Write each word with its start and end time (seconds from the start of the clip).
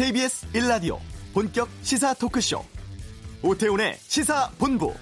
KBS 0.00 0.48
1라디오 0.52 0.98
본격 1.34 1.68
시사 1.82 2.14
토크쇼 2.14 2.64
오태훈의 3.42 3.96
시사본부 3.98 4.94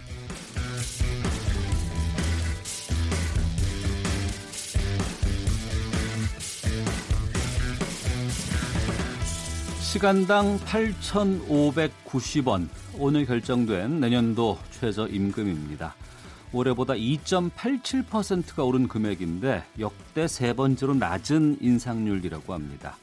시간당 9.81 10.59
8,590원. 10.59 12.69
오늘 12.99 13.25
결정된 13.25 14.01
내년도 14.01 14.59
최저임금입니다. 14.81 15.95
올해보다 16.53 16.95
2.87%가 16.95 18.65
오른 18.65 18.89
금액인데 18.89 19.63
역대 19.79 20.27
세 20.27 20.55
번째로 20.55 20.95
낮은 20.95 21.59
인상률이라고 21.61 22.53
합니다. 22.53 22.97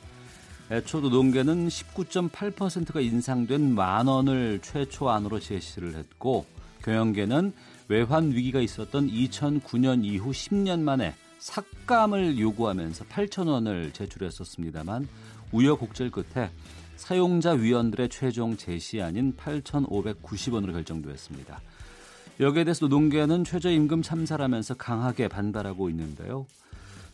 애초 0.71 0.99
노동계는 0.99 1.67
19.8%가 1.67 2.99
인상된 2.99 3.75
만 3.75 4.07
원을 4.07 4.59
최초 4.63 5.11
안으로 5.11 5.39
제시를 5.39 5.95
했고 5.95 6.47
경영계는 6.83 7.53
외환 7.87 8.31
위기가 8.31 8.59
있었던 8.61 9.07
2009년 9.07 10.03
이후 10.03 10.31
10년 10.31 10.79
만에 10.79 11.13
삭감을 11.37 12.39
요구하면서 12.39 13.05
8천 13.05 13.47
원을 13.47 13.91
제출했었습니다만 13.93 15.07
우여곡절 15.51 16.09
끝에 16.09 16.49
사용자 16.95 17.51
위원들의 17.51 18.09
최종 18.09 18.57
제시안인 18.57 19.35
8,590원으로 19.37 20.71
결정되었습니다. 20.71 21.61
여기에 22.39 22.63
대해서 22.63 22.85
노동계는 22.85 23.43
최저임금 23.43 24.01
참사하면서 24.01 24.73
강하게 24.75 25.27
반발하고 25.27 25.91
있는데요. 25.91 26.47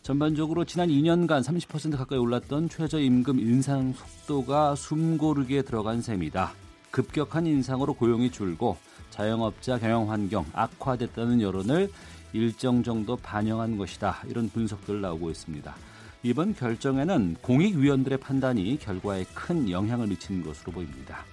전반적으로 0.04 0.66
지난 0.66 0.90
2년간 0.90 1.44
30% 1.44 1.96
가까이 1.96 2.18
올랐던 2.18 2.70
최저임금 2.70 3.40
인상 3.40 3.94
속도가 3.94 4.74
숨고르기에 4.74 5.62
들어간 5.62 6.02
셈이다. 6.02 6.54
급격한 6.90 7.46
인상으로 7.46 7.94
고용이 7.94 8.32
줄고 8.32 8.78
자영업자 9.12 9.78
경영 9.78 10.10
환경 10.10 10.46
악화됐다는 10.54 11.42
여론을 11.42 11.92
일정 12.34 12.82
정도 12.82 13.16
반영한 13.16 13.78
것이다. 13.78 14.24
이런 14.28 14.50
분석들 14.50 15.02
나오고 15.02 15.30
있습니다. 15.30 15.76
이번 16.24 16.56
결정에는 16.56 17.38
공익위원들의 17.42 18.18
판단이 18.20 18.80
결과에 18.80 19.24
큰 19.36 19.70
영향을 19.70 20.08
미치는 20.08 20.44
것으로 20.44 20.72
보입니다. 20.72 21.26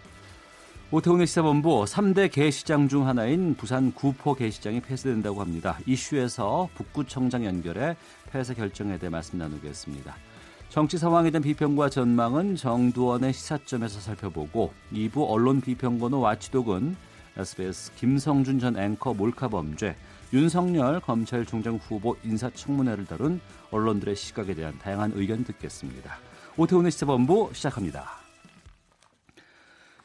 오태훈의 0.91 1.27
시사본부 1.27 1.85
3대 1.85 2.33
개시장 2.33 2.89
중 2.89 3.07
하나인 3.07 3.55
부산 3.55 3.93
구포 3.93 4.33
개시장이 4.33 4.81
폐쇄된다고 4.81 5.43
합니다. 5.43 5.79
이슈에서 5.85 6.71
북구청장 6.75 7.45
연결해 7.45 7.95
폐쇄 8.31 8.55
결정에 8.55 8.97
대해 8.97 9.11
말씀 9.11 9.39
나누겠습니다. 9.39 10.17
정치 10.71 10.97
상황에 10.97 11.31
대한 11.31 11.43
비평과 11.43 11.91
전망은 11.91 12.57
정두원의 12.57 13.35
시사점에서 13.35 14.01
살펴보고 14.01 14.73
2부 14.91 15.29
언론 15.29 15.61
비평권의 15.61 16.23
와치독은 16.23 16.97
SBS 17.37 17.93
김성준 17.97 18.59
전 18.59 18.79
앵커 18.79 19.13
몰카 19.13 19.49
범죄, 19.49 19.95
윤석열 20.33 21.01
검찰총장 21.01 21.77
후보 21.77 22.17
인사청문회를 22.25 23.05
다룬 23.05 23.43
언론들의 23.71 24.17
시각에 24.17 24.55
대한 24.55 24.79
다양한 24.79 25.13
의견 25.17 25.45
듣겠습니다. 25.45 26.19
오태훈의 26.57 26.91
시사본부 26.93 27.51
시작합니다. 27.53 28.18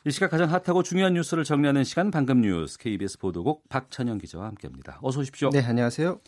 이 0.05 0.11
시각 0.11 0.31
가장 0.31 0.51
핫하고 0.51 0.83
중요한 0.83 1.13
뉴스를 1.13 1.45
정리하는 1.45 1.85
시간 1.85 2.11
방금 2.11 2.41
뉴스 2.41 2.77
KBS 2.77 3.19
보도국 3.19 3.69
박찬영 3.69 4.17
기자와 4.17 4.47
함께합니다. 4.47 4.99
어서 5.01 5.21
오십시오. 5.21 5.49
네, 5.49 5.61
안녕하세요. 5.61 6.19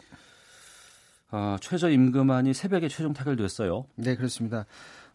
어, 1.32 1.58
최저임금안이 1.60 2.54
새벽에 2.54 2.88
최종 2.88 3.12
타결됐어요. 3.12 3.86
네, 3.96 4.16
그렇습니다. 4.16 4.66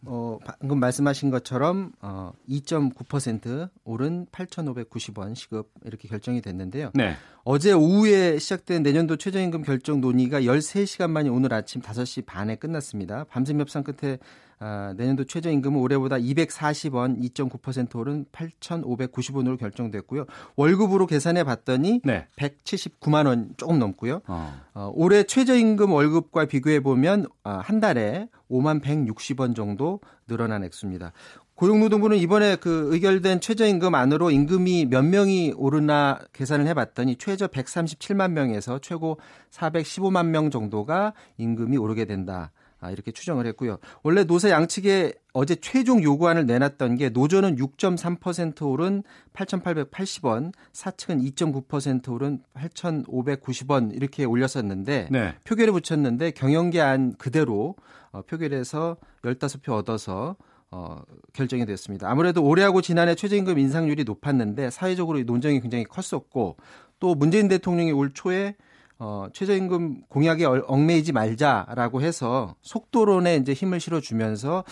어, 0.05 0.37
방금 0.45 0.79
말씀하신 0.79 1.31
것처럼 1.31 1.93
어, 2.01 2.33
2.9% 2.47 3.69
오른 3.83 4.27
8,590원 4.27 5.33
시급 5.33 5.71
이렇게 5.83 6.07
결정이 6.07 6.41
됐는데요. 6.41 6.91
네. 6.93 7.15
어제 7.43 7.73
오후에 7.73 8.37
시작된 8.37 8.83
내년도 8.83 9.17
최저임금 9.17 9.63
결정 9.63 9.99
논의가 9.99 10.41
13시간 10.41 11.09
만에 11.09 11.29
오늘 11.29 11.53
아침 11.53 11.81
5시 11.81 12.25
반에 12.25 12.55
끝났습니다. 12.55 13.23
밤샘 13.29 13.59
협상 13.59 13.83
끝에 13.83 14.19
아, 14.59 14.93
내년도 14.95 15.23
최저임금은 15.23 15.79
올해보다 15.79 16.17
240원 16.17 17.19
2.9% 17.33 17.95
오른 17.95 18.25
8,590원으로 18.31 19.57
결정됐고요. 19.57 20.27
월급으로 20.55 21.07
계산해 21.07 21.43
봤더니 21.43 22.01
네. 22.03 22.27
179만 22.35 23.25
원 23.25 23.55
조금 23.57 23.79
넘고요. 23.79 24.21
어. 24.27 24.53
어, 24.75 24.91
올해 24.93 25.23
최저임금 25.23 25.91
월급과 25.91 26.45
비교해 26.45 26.79
보면 26.79 27.25
아, 27.43 27.57
한 27.57 27.79
달에 27.79 28.27
5만 28.51 28.83
160원 28.83 29.55
정도 29.55 29.99
늘어난 30.27 30.63
액수입니다. 30.63 31.11
고용노동부는 31.61 32.17
이번에 32.17 32.55
그 32.55 32.87
의결된 32.91 33.39
최저임금 33.39 33.93
안으로 33.93 34.31
임금이 34.31 34.87
몇 34.89 35.05
명이 35.05 35.53
오르나 35.55 36.17
계산을 36.33 36.65
해봤더니 36.65 37.17
최저 37.17 37.45
137만 37.45 38.31
명에서 38.31 38.79
최고 38.79 39.19
415만 39.51 40.25
명 40.25 40.49
정도가 40.49 41.13
임금이 41.37 41.77
오르게 41.77 42.05
된다. 42.05 42.51
아, 42.79 42.89
이렇게 42.89 43.11
추정을 43.11 43.45
했고요. 43.45 43.77
원래 44.01 44.23
노사 44.23 44.49
양측에 44.49 45.13
어제 45.33 45.53
최종 45.53 46.01
요구안을 46.01 46.47
내놨던 46.47 46.95
게 46.95 47.09
노조는 47.09 47.57
6.3% 47.57 48.67
오른 48.67 49.03
8,880원, 49.33 50.53
사측은 50.73 51.21
2.9% 51.21 52.11
오른 52.11 52.41
8,590원 52.55 53.95
이렇게 53.95 54.25
올렸었는데 54.25 55.09
네. 55.11 55.35
표결에 55.43 55.71
붙였는데 55.71 56.31
경영계 56.31 56.81
안 56.81 57.13
그대로 57.17 57.75
어, 58.11 58.23
표결에서 58.23 58.97
15표 59.21 59.73
얻어서 59.73 60.37
어, 60.71 61.01
결정이 61.33 61.65
됐습니다. 61.65 62.09
아무래도 62.09 62.43
올해하고 62.43 62.81
지난해 62.81 63.13
최저임금 63.13 63.59
인상률이 63.59 64.05
높았는데 64.05 64.69
사회적으로 64.69 65.19
논쟁이 65.21 65.59
굉장히 65.59 65.83
컸었고 65.83 66.55
또 66.99 67.15
문재인 67.15 67.47
대통령이 67.49 67.91
올 67.91 68.13
초에 68.13 68.55
어, 68.97 69.27
최저임금 69.33 70.03
공약에 70.07 70.45
얽매이지 70.45 71.11
말자라고 71.11 72.01
해서 72.01 72.55
속도론에 72.61 73.37
이제 73.37 73.51
힘을 73.51 73.79
실어주면서 73.79 74.63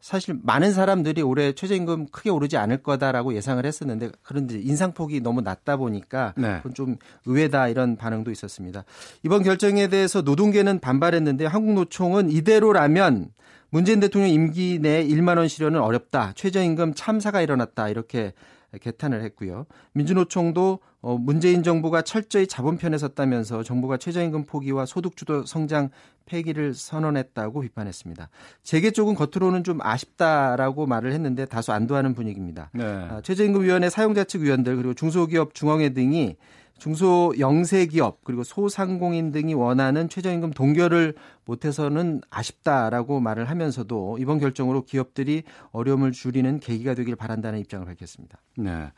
사실 0.00 0.38
많은 0.42 0.72
사람들이 0.72 1.22
올해 1.22 1.52
최저임금 1.52 2.08
크게 2.08 2.30
오르지 2.30 2.56
않을 2.56 2.82
거다라고 2.82 3.34
예상을 3.34 3.64
했었는데 3.64 4.10
그런데 4.22 4.58
인상폭이 4.60 5.20
너무 5.20 5.40
낮다 5.40 5.76
보니까 5.76 6.34
네. 6.36 6.58
그건 6.58 6.74
좀 6.74 6.96
의외다 7.24 7.68
이런 7.68 7.96
반응도 7.96 8.30
있었습니다. 8.30 8.84
이번 9.24 9.42
결정에 9.42 9.88
대해서 9.88 10.22
노동계는 10.22 10.78
반발했는데 10.80 11.46
한국노총은 11.46 12.30
이대로라면 12.30 13.30
문재인 13.70 14.00
대통령 14.00 14.30
임기 14.30 14.78
내 14.80 15.04
1만 15.04 15.38
원 15.38 15.48
실현은 15.48 15.80
어렵다. 15.80 16.32
최저임금 16.34 16.94
참사가 16.94 17.40
일어났다. 17.40 17.88
이렇게 17.88 18.32
개탄을 18.80 19.22
했고요. 19.22 19.66
민주노총도 19.92 20.80
어, 21.02 21.16
문재인 21.18 21.62
정부가 21.62 22.02
철저히 22.02 22.46
자본 22.46 22.78
편에 22.78 22.98
섰다면서 22.98 23.62
정부가 23.62 23.96
최저임금 23.96 24.44
포기와 24.44 24.86
소득주도 24.86 25.44
성장 25.44 25.90
폐기를 26.24 26.74
선언했다고 26.74 27.60
비판했습니다. 27.60 28.28
재계 28.62 28.90
쪽은 28.90 29.14
겉으로는 29.14 29.62
좀 29.62 29.78
아쉽다라고 29.80 30.86
말을 30.86 31.12
했는데 31.12 31.46
다소 31.46 31.72
안도하는 31.72 32.14
분위기입니다. 32.14 32.70
네. 32.74 32.84
아, 32.84 33.20
최저임금위원회 33.22 33.88
사용자 33.88 34.24
측 34.24 34.42
위원들 34.42 34.76
그리고 34.76 34.94
중소기업 34.94 35.54
중앙회 35.54 35.90
등이 35.90 36.36
중소 36.78 37.34
영세기업 37.38 38.22
그리고 38.24 38.44
소상공인 38.44 39.32
등이 39.32 39.54
원하는 39.54 40.08
최저임금 40.08 40.50
동결을 40.50 41.14
못해서는 41.44 42.20
아쉽다라고 42.30 43.20
말을 43.20 43.48
하면서도 43.48 44.18
이번 44.20 44.38
결정으로 44.38 44.84
기업들이 44.84 45.42
어려움을 45.72 46.12
줄이는 46.12 46.60
계기가 46.60 46.94
되길 46.94 47.16
바란다는 47.16 47.58
입장을 47.60 47.84
밝혔습니다. 47.86 48.38
네. 48.56 48.90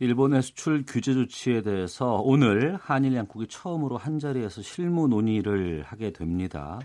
일본의 0.00 0.42
수출 0.42 0.84
규제 0.86 1.12
조치에 1.12 1.62
대해서 1.62 2.20
오늘 2.22 2.76
한일 2.76 3.14
양국이 3.14 3.48
처음으로 3.48 3.96
한 3.96 4.20
자리에서 4.20 4.62
실무 4.62 5.08
논의를 5.08 5.82
하게 5.84 6.12
됩니다. 6.12 6.78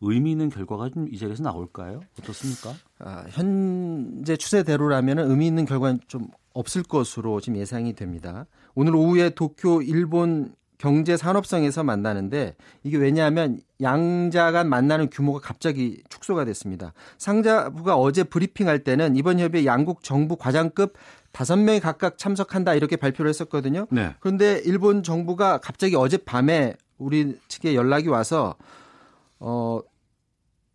의미 0.00 0.30
있는 0.30 0.48
결과가 0.48 0.88
좀 0.88 1.08
이 1.10 1.18
자리에서 1.18 1.42
나올까요? 1.42 2.00
어떻습니까? 2.18 2.72
아, 2.98 3.24
현재 3.28 4.36
추세대로라면 4.36 5.18
의미 5.18 5.46
있는 5.46 5.66
결과는 5.66 6.00
좀 6.08 6.28
없을 6.52 6.82
것으로 6.82 7.40
지금 7.40 7.58
예상이 7.58 7.94
됩니다. 7.94 8.46
오늘 8.74 8.94
오후에 8.94 9.30
도쿄 9.30 9.82
일본 9.82 10.54
경제산업성에서 10.78 11.84
만나는데 11.84 12.56
이게 12.82 12.96
왜냐하면 12.96 13.60
양자 13.82 14.50
간 14.50 14.68
만나는 14.68 15.10
규모가 15.10 15.38
갑자기 15.40 16.02
축소가 16.08 16.46
됐습니다. 16.46 16.94
상자부가 17.18 17.96
어제 17.96 18.24
브리핑할 18.24 18.82
때는 18.82 19.14
이번 19.14 19.38
협의 19.38 19.66
양국 19.66 20.02
정부 20.02 20.36
과장급 20.36 20.94
다섯 21.32 21.56
명이 21.56 21.80
각각 21.80 22.16
참석한다 22.16 22.74
이렇게 22.74 22.96
발표를 22.96 23.28
했었거든요. 23.28 23.86
네. 23.90 24.14
그런데 24.20 24.60
일본 24.64 25.02
정부가 25.02 25.58
갑자기 25.58 25.96
어젯밤에 25.96 26.74
우리 26.98 27.38
측에 27.48 27.74
연락이 27.74 28.08
와서 28.08 28.56
어 29.38 29.80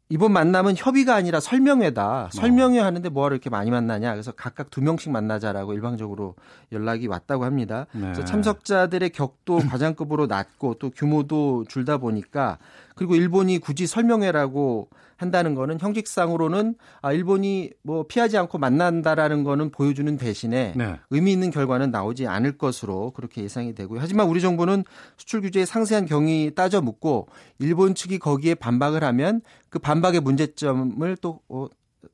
이번 0.09 0.33
만남은 0.33 0.75
협의가 0.77 1.15
아니라 1.15 1.39
설명회다. 1.39 2.29
설명회 2.31 2.79
하는데 2.79 3.09
뭐하러 3.09 3.35
이렇게 3.35 3.49
많이 3.49 3.71
만나냐. 3.71 4.11
그래서 4.11 4.31
각각 4.31 4.69
두 4.69 4.81
명씩 4.81 5.11
만나자라고 5.11 5.73
일방적으로 5.73 6.35
연락이 6.71 7.07
왔다고 7.07 7.43
합니다. 7.43 7.87
네. 7.91 8.01
그래서 8.01 8.23
참석자들의 8.23 9.09
격도 9.09 9.59
과장급으로 9.59 10.27
낮고 10.27 10.75
또 10.75 10.91
규모도 10.91 11.65
줄다 11.67 11.97
보니까 11.97 12.59
그리고 12.95 13.15
일본이 13.15 13.59
굳이 13.59 13.85
설명회라고 13.87 14.89
한다는 15.17 15.55
거는 15.55 15.79
형식상으로는 15.79 16.75
아 17.01 17.13
일본이 17.13 17.71
뭐 17.83 18.05
피하지 18.07 18.37
않고 18.37 18.57
만난다라는 18.57 19.43
거는 19.43 19.69
보여주는 19.71 20.17
대신에 20.17 20.73
네. 20.75 20.99
의미 21.09 21.31
있는 21.31 21.51
결과는 21.51 21.91
나오지 21.91 22.27
않을 22.27 22.57
것으로 22.57 23.11
그렇게 23.11 23.43
예상이 23.43 23.75
되고요. 23.75 23.99
하지만 24.01 24.27
우리 24.27 24.41
정부는 24.41 24.83
수출 25.17 25.41
규제의 25.41 25.65
상세한 25.65 26.05
경위 26.05 26.51
따져 26.55 26.81
묻고 26.81 27.27
일본 27.59 27.95
측이 27.95 28.19
거기에 28.19 28.55
반박을 28.55 29.03
하면 29.03 29.41
그 29.69 29.79
반박의 29.79 30.21
문제점을 30.21 31.17
또 31.17 31.41
어, 31.49 31.67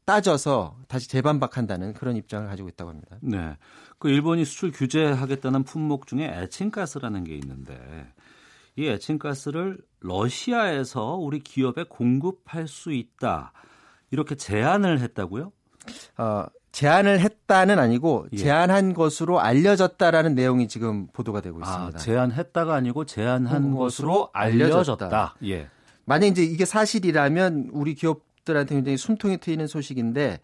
따져서 0.05 0.77
다시 0.87 1.09
재반박한다는 1.09 1.93
그런 1.93 2.15
입장을 2.15 2.47
가지고 2.47 2.69
있다고 2.69 2.89
합니다. 2.89 3.17
네. 3.21 3.57
그 3.97 4.09
일본이 4.09 4.45
수출 4.45 4.71
규제하겠다는 4.71 5.63
품목 5.63 6.07
중에 6.07 6.31
에칭가스라는 6.43 7.23
게 7.23 7.35
있는데 7.35 7.77
이 8.75 8.87
에칭가스를 8.87 9.79
러시아에서 9.99 11.15
우리 11.15 11.39
기업에 11.39 11.83
공급할 11.83 12.67
수 12.67 12.91
있다. 12.91 13.53
이렇게 14.11 14.35
제안을 14.35 14.99
했다고요? 14.99 15.51
어, 16.17 16.45
제안을 16.71 17.19
했다는 17.19 17.79
아니고 17.79 18.27
예. 18.33 18.37
제안한 18.37 18.93
것으로 18.93 19.39
알려졌다라는 19.39 20.35
내용이 20.35 20.67
지금 20.67 21.07
보도가 21.07 21.41
되고 21.41 21.59
아, 21.63 21.67
있습니다. 21.67 21.97
아, 21.97 22.01
제안했다가 22.01 22.73
아니고 22.73 23.05
제안한 23.05 23.75
것으로 23.75 24.29
알려졌다. 24.33 25.05
알려졌다. 25.05 25.35
예. 25.45 25.67
만약 26.05 26.27
이제 26.27 26.43
이게 26.43 26.65
사실이라면 26.65 27.69
우리 27.73 27.93
기업들한테 27.93 28.75
굉장히 28.75 28.97
숨통이 28.97 29.37
트이는 29.37 29.67
소식인데 29.67 30.39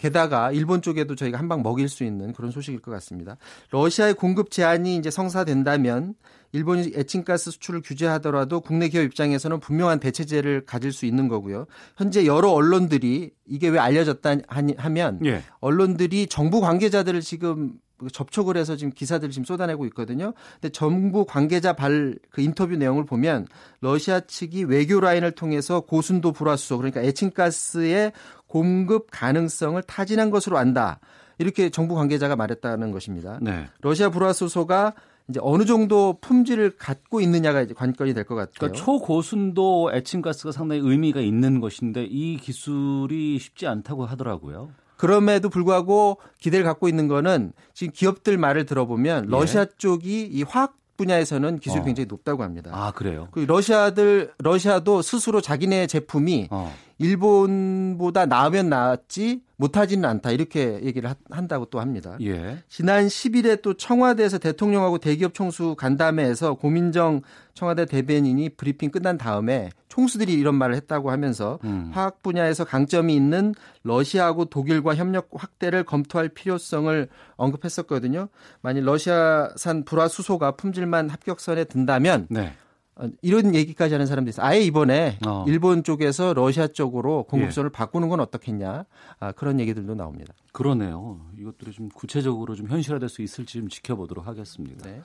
게다가 0.00 0.50
일본 0.52 0.80
쪽에도 0.82 1.14
저희가 1.14 1.38
한 1.38 1.50
방 1.50 1.62
먹일 1.62 1.88
수 1.88 2.04
있는 2.04 2.32
그런 2.32 2.50
소식일 2.52 2.80
것 2.80 2.90
같습니다. 2.92 3.36
러시아의 3.70 4.14
공급 4.14 4.50
제한이 4.52 4.96
이제 4.96 5.10
성사된다면 5.10 6.14
일본이 6.52 6.92
에칭가스 6.94 7.50
수출을 7.50 7.82
규제하더라도 7.82 8.60
국내 8.60 8.88
기업 8.88 9.02
입장에서는 9.02 9.58
분명한 9.60 9.98
대체제를 10.00 10.64
가질 10.64 10.92
수 10.92 11.06
있는 11.06 11.28
거고요. 11.28 11.66
현재 11.96 12.24
여러 12.26 12.50
언론들이 12.50 13.30
이게 13.46 13.68
왜 13.68 13.78
알려졌다 13.78 14.36
하면 14.78 15.20
예. 15.26 15.42
언론들이 15.60 16.26
정부 16.28 16.60
관계자들을 16.60 17.20
지금 17.20 17.72
접촉을 18.12 18.56
해서 18.56 18.76
지금 18.76 18.92
기사들을 18.92 19.30
지금 19.30 19.44
쏟아내고 19.44 19.84
있거든요. 19.86 20.32
근데 20.54 20.70
정부 20.72 21.26
관계자 21.26 21.74
발 21.74 22.16
그 22.30 22.40
인터뷰 22.40 22.74
내용을 22.76 23.04
보면 23.04 23.46
러시아 23.80 24.20
측이 24.20 24.64
외교 24.64 25.00
라인을 25.00 25.32
통해서 25.32 25.80
고순도 25.80 26.32
불화수소 26.32 26.78
그러니까 26.78 27.02
에칭가스의 27.02 28.12
공급 28.50 29.06
가능성을 29.12 29.80
타진한 29.84 30.30
것으로 30.30 30.58
안다. 30.58 30.98
이렇게 31.38 31.70
정부 31.70 31.94
관계자가 31.94 32.34
말했다는 32.36 32.90
것입니다. 32.90 33.38
네. 33.40 33.66
러시아 33.80 34.10
불화수소가 34.10 34.92
이제 35.28 35.38
어느 35.42 35.64
정도 35.64 36.18
품질을 36.20 36.76
갖고 36.76 37.20
있느냐가 37.20 37.62
이제 37.62 37.72
관건이 37.72 38.12
될 38.12 38.24
것 38.24 38.34
같아요. 38.34 38.52
그러니까 38.58 38.76
초고순도 38.84 39.92
에칭가스가 39.94 40.50
상당히 40.50 40.82
의미가 40.84 41.20
있는 41.20 41.60
것인데 41.60 42.04
이 42.04 42.36
기술이 42.38 43.38
쉽지 43.38 43.68
않다고 43.68 44.04
하더라고요. 44.04 44.70
그럼에도 44.96 45.48
불구하고 45.48 46.18
기대를 46.40 46.64
갖고 46.64 46.88
있는 46.88 47.06
거는 47.06 47.52
지금 47.72 47.92
기업들 47.94 48.36
말을 48.36 48.66
들어보면 48.66 49.26
예. 49.26 49.30
러시아 49.30 49.62
예. 49.62 49.66
쪽이 49.78 50.26
이 50.26 50.42
화학 50.42 50.76
분야에서는 50.96 51.60
기술이 51.60 51.80
어. 51.80 51.84
굉장히 51.84 52.06
높다고 52.06 52.42
합니다. 52.42 52.72
아 52.74 52.90
그래요? 52.90 53.28
그 53.30 53.40
러시아들 53.40 54.32
러시아도 54.38 55.00
스스로 55.00 55.40
자기네 55.40 55.86
제품이 55.86 56.48
어. 56.50 56.74
일본보다 57.00 58.26
나으면 58.26 58.68
나았지 58.68 59.40
못하지는 59.56 60.08
않다 60.08 60.30
이렇게 60.30 60.80
얘기를 60.82 61.10
한다고 61.30 61.64
또 61.66 61.80
합니다. 61.80 62.16
예. 62.20 62.62
지난 62.68 63.06
10일에 63.06 63.62
또 63.62 63.74
청와대에서 63.74 64.38
대통령하고 64.38 64.98
대기업 64.98 65.34
총수 65.34 65.74
간담회에서 65.76 66.54
고민정 66.54 67.22
청와대 67.54 67.86
대변인이 67.86 68.50
브리핑 68.50 68.90
끝난 68.90 69.18
다음에 69.18 69.70
총수들이 69.88 70.32
이런 70.32 70.54
말을 70.54 70.74
했다고 70.76 71.10
하면서 71.10 71.58
음. 71.64 71.90
화학 71.92 72.22
분야에서 72.22 72.64
강점이 72.64 73.14
있는 73.14 73.54
러시아하고 73.82 74.46
독일과 74.46 74.94
협력 74.94 75.28
확대를 75.34 75.84
검토할 75.84 76.28
필요성을 76.28 77.08
언급했었거든요. 77.36 78.28
만일 78.62 78.84
러시아산 78.84 79.84
불화수소가 79.84 80.52
품질만 80.52 81.10
합격선에 81.10 81.64
든다면 81.64 82.28
네. 82.30 82.54
어, 82.96 83.08
이런 83.22 83.54
얘기까지 83.54 83.94
하는 83.94 84.06
사람들이 84.06 84.30
있어요. 84.30 84.46
아예 84.46 84.60
이번에 84.60 85.18
어. 85.26 85.44
일본 85.46 85.82
쪽에서 85.84 86.34
러시아 86.34 86.66
쪽으로 86.66 87.24
공급선을 87.24 87.70
예. 87.72 87.72
바꾸는 87.72 88.08
건 88.08 88.20
어떻겠냐. 88.20 88.84
아, 89.20 89.32
그런 89.32 89.60
얘기들도 89.60 89.94
나옵니다. 89.94 90.34
그러네요. 90.52 91.20
이것들이 91.38 91.72
좀 91.72 91.88
구체적으로 91.88 92.54
좀 92.54 92.68
현실화될 92.68 93.08
수 93.08 93.22
있을지 93.22 93.58
좀 93.58 93.68
지켜보도록 93.68 94.26
하겠습니다. 94.26 94.88
네. 94.88 95.02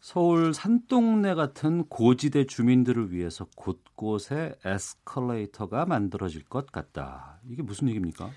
서울 0.00 0.54
산동네 0.54 1.34
같은 1.34 1.84
고지대 1.88 2.46
주민들을 2.46 3.12
위해서 3.12 3.46
곳곳에 3.56 4.54
에스컬레이터가 4.64 5.86
만들어질 5.86 6.44
것 6.44 6.70
같다. 6.70 7.40
이게 7.50 7.62
무슨 7.62 7.88
얘기입니까? 7.88 8.30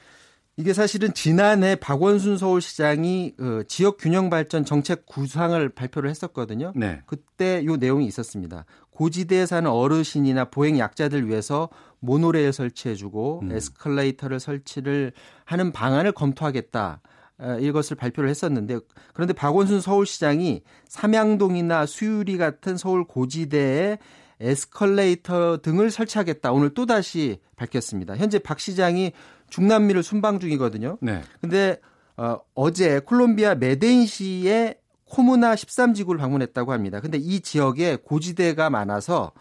이게 0.62 0.74
사실은 0.74 1.12
지난해 1.16 1.76
박원순 1.76 2.38
서울시장이 2.38 3.34
어, 3.40 3.62
지역 3.68 3.98
균형 3.98 4.30
발전 4.30 4.64
정책 4.64 5.08
구상을 5.08 5.68
발표를 5.70 6.08
했었거든요. 6.12 6.72
네. 6.76 7.02
그때 7.08 7.66
요 7.66 7.78
내용이 7.78 8.06
있었습니다. 8.06 8.66
고지대에 8.92 9.48
사는 9.48 9.68
어르신이나 9.68 10.46
보행 10.46 10.78
약자들 10.78 11.28
위해서 11.28 11.70
모노레일 12.00 12.54
설치해주고 12.54 13.40
음. 13.42 13.52
에스컬레이터를 13.52 14.40
설치를 14.40 15.14
하는 15.46 15.72
방안을 15.72 16.12
검토하겠다. 16.12 17.02
어, 17.40 17.58
이것을 17.60 17.98
발표를 17.98 18.30
했었는데 18.30 18.82
그런데 19.14 19.34
박원순 19.34 19.82
서울시장이 19.82 20.62
삼양동이나 20.88 21.88
수유리 21.88 22.38
같은 22.38 22.78
서울 22.78 23.04
고지대에 23.06 23.98
에스컬레이터 24.40 25.58
등을 25.64 25.90
설치하겠다. 25.90 26.52
오늘 26.52 26.76
또다시 26.76 27.40
밝혔습니다. 27.56 28.16
현재 28.16 28.38
박 28.38 28.60
시장이 28.60 29.14
중남미를 29.52 30.02
순방 30.02 30.40
중이거든요. 30.40 30.98
네. 31.02 31.22
근데 31.40 31.80
어, 32.18 32.40
어제 32.56 33.00
콜롬비아 33.00 33.54
메데인시의 33.54 34.78
코무나 35.06 35.54
13지구를 35.54 36.18
방문했다고 36.18 36.72
합니다. 36.72 37.00
근데 37.00 37.18
이 37.20 37.42
지역에 37.42 37.98
고지대가 37.98 38.70
많아서 38.70 39.34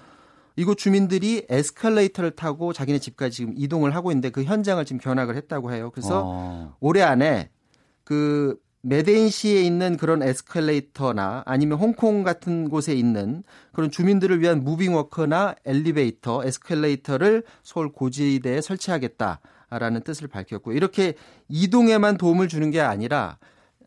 이곳 0.57 0.77
주민들이 0.77 1.47
에스컬레이터를 1.49 2.33
타고 2.33 2.73
자기네 2.73 2.99
집까지 2.99 3.37
지금 3.37 3.55
이동을 3.57 3.95
하고 3.95 4.11
있는데 4.11 4.31
그 4.31 4.43
현장을 4.43 4.85
지금 4.85 5.01
견학을 5.01 5.37
했다고 5.37 5.73
해요. 5.73 5.91
그래서 5.95 6.23
어. 6.25 6.77
올해 6.81 7.03
안에 7.03 7.51
그 8.05 8.59
메데인시에 8.83 9.63
있는 9.63 9.97
그런 9.97 10.23
에스컬레이터나 10.23 11.45
아니면 11.47 11.79
홍콩 11.79 12.25
같은 12.25 12.69
곳에 12.69 12.95
있는 12.95 13.43
그런 13.73 13.91
주민들을 13.91 14.41
위한 14.41 14.65
무빙워커나 14.65 15.55
엘리베이터, 15.65 16.43
에스컬레이터를 16.45 17.45
서울 17.63 17.93
고지대에 17.93 18.61
설치하겠다. 18.61 19.41
라는 19.79 20.03
뜻을 20.03 20.29
밝혔고 20.29 20.73
이렇게 20.73 21.15
이동에만 21.49 22.17
도움을 22.17 22.49
주는 22.49 22.71
게 22.71 22.81
아니라 22.81 23.39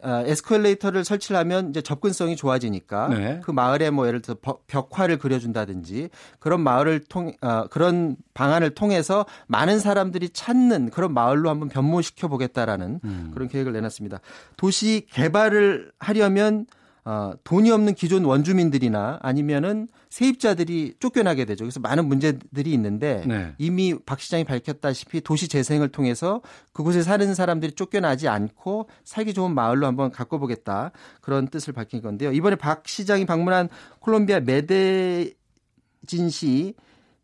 어, 0.03 0.21
에스컬레이터를 0.25 1.05
설치를 1.05 1.37
하면 1.39 1.69
이제 1.69 1.81
접근성이 1.81 2.35
좋아지니까 2.35 3.07
네. 3.07 3.41
그 3.41 3.51
마을에 3.51 3.89
뭐 3.89 4.05
예를 4.05 4.21
들어 4.21 4.35
벽화를 4.67 5.17
그려준다든지 5.17 6.09
그런 6.39 6.59
마을을 6.61 7.05
통 7.07 7.31
어, 7.41 7.67
그런 7.69 8.17
방안을 8.33 8.71
통해서 8.71 9.25
많은 9.47 9.79
사람들이 9.79 10.29
찾는 10.29 10.89
그런 10.89 11.13
마을로 11.13 11.49
한번 11.49 11.69
변모시켜 11.69 12.27
보겠다라는 12.27 12.99
음. 13.01 13.31
그런 13.33 13.47
계획을 13.47 13.71
내놨습니다. 13.71 14.19
도시 14.57 15.07
개발을 15.09 15.93
하려면 15.99 16.65
어, 17.05 17.33
돈이 17.43 17.69
없는 17.69 17.95
기존 17.95 18.23
원주민들이나 18.23 19.19
아니면은 19.21 19.89
세입자들이 20.09 20.95
쫓겨나게 20.99 21.43
되죠. 21.45 21.65
그래서 21.65 21.79
많은 21.81 22.07
문제들이 22.07 22.71
있는데 22.73 23.23
네. 23.27 23.53
이미 23.57 23.93
박 24.05 24.21
시장이 24.21 24.45
밝혔다시피 24.45 25.19
도시 25.21 25.49
재생을 25.49 25.89
통해서 25.89 26.41
그곳에 26.71 27.01
사는 27.03 27.33
사람들이 27.33 27.73
쫓겨나지 27.73 28.29
않고 28.29 28.87
살기 29.03 29.33
좋은 29.33 29.53
마을로 29.53 29.85
한번 29.85 30.11
가꿔보겠다 30.11 30.91
그런 31.19 31.47
뜻을 31.47 31.73
밝힌 31.73 32.01
건데요. 32.01 32.31
이번에 32.31 32.55
박 32.55 32.87
시장이 32.87 33.25
방문한 33.25 33.67
콜롬비아 33.99 34.39
메데진시 34.39 35.33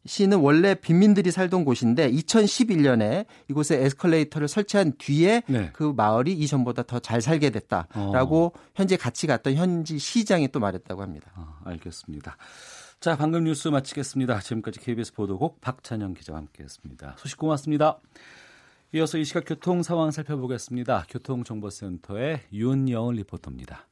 시는 0.09 0.39
원래 0.39 0.73
빈민들이 0.73 1.29
살던 1.29 1.63
곳인데 1.65 2.11
2011년에 2.11 3.27
이곳에 3.47 3.77
에스컬레이터를 3.83 4.47
설치한 4.47 4.93
뒤에 4.97 5.43
네. 5.47 5.69
그 5.71 5.93
마을이 5.95 6.33
이전보다 6.33 6.83
더 6.83 6.99
잘 6.99 7.21
살게 7.21 7.51
됐다라고 7.51 8.45
어. 8.45 8.59
현재 8.75 8.97
같이 8.97 9.25
갔던 9.27 9.53
현지 9.53 9.99
시장이 9.99 10.49
또 10.49 10.59
말했다고 10.59 11.01
합니다. 11.01 11.31
아, 11.35 11.59
알겠습니다. 11.65 12.37
자, 12.99 13.15
방금 13.15 13.43
뉴스 13.45 13.67
마치겠습니다. 13.67 14.39
지금까지 14.39 14.79
KBS 14.79 15.13
보도국 15.13 15.61
박찬영 15.61 16.13
기자와 16.15 16.39
함께했습니다. 16.39 17.15
소식 17.17 17.37
고맙습니다. 17.37 17.99
이어서 18.93 19.17
이 19.17 19.23
시각 19.23 19.45
교통 19.45 19.83
상황 19.83 20.11
살펴보겠습니다. 20.11 21.05
교통정보센터의 21.09 22.41
윤여은 22.51 23.15
리포터입니다. 23.15 23.88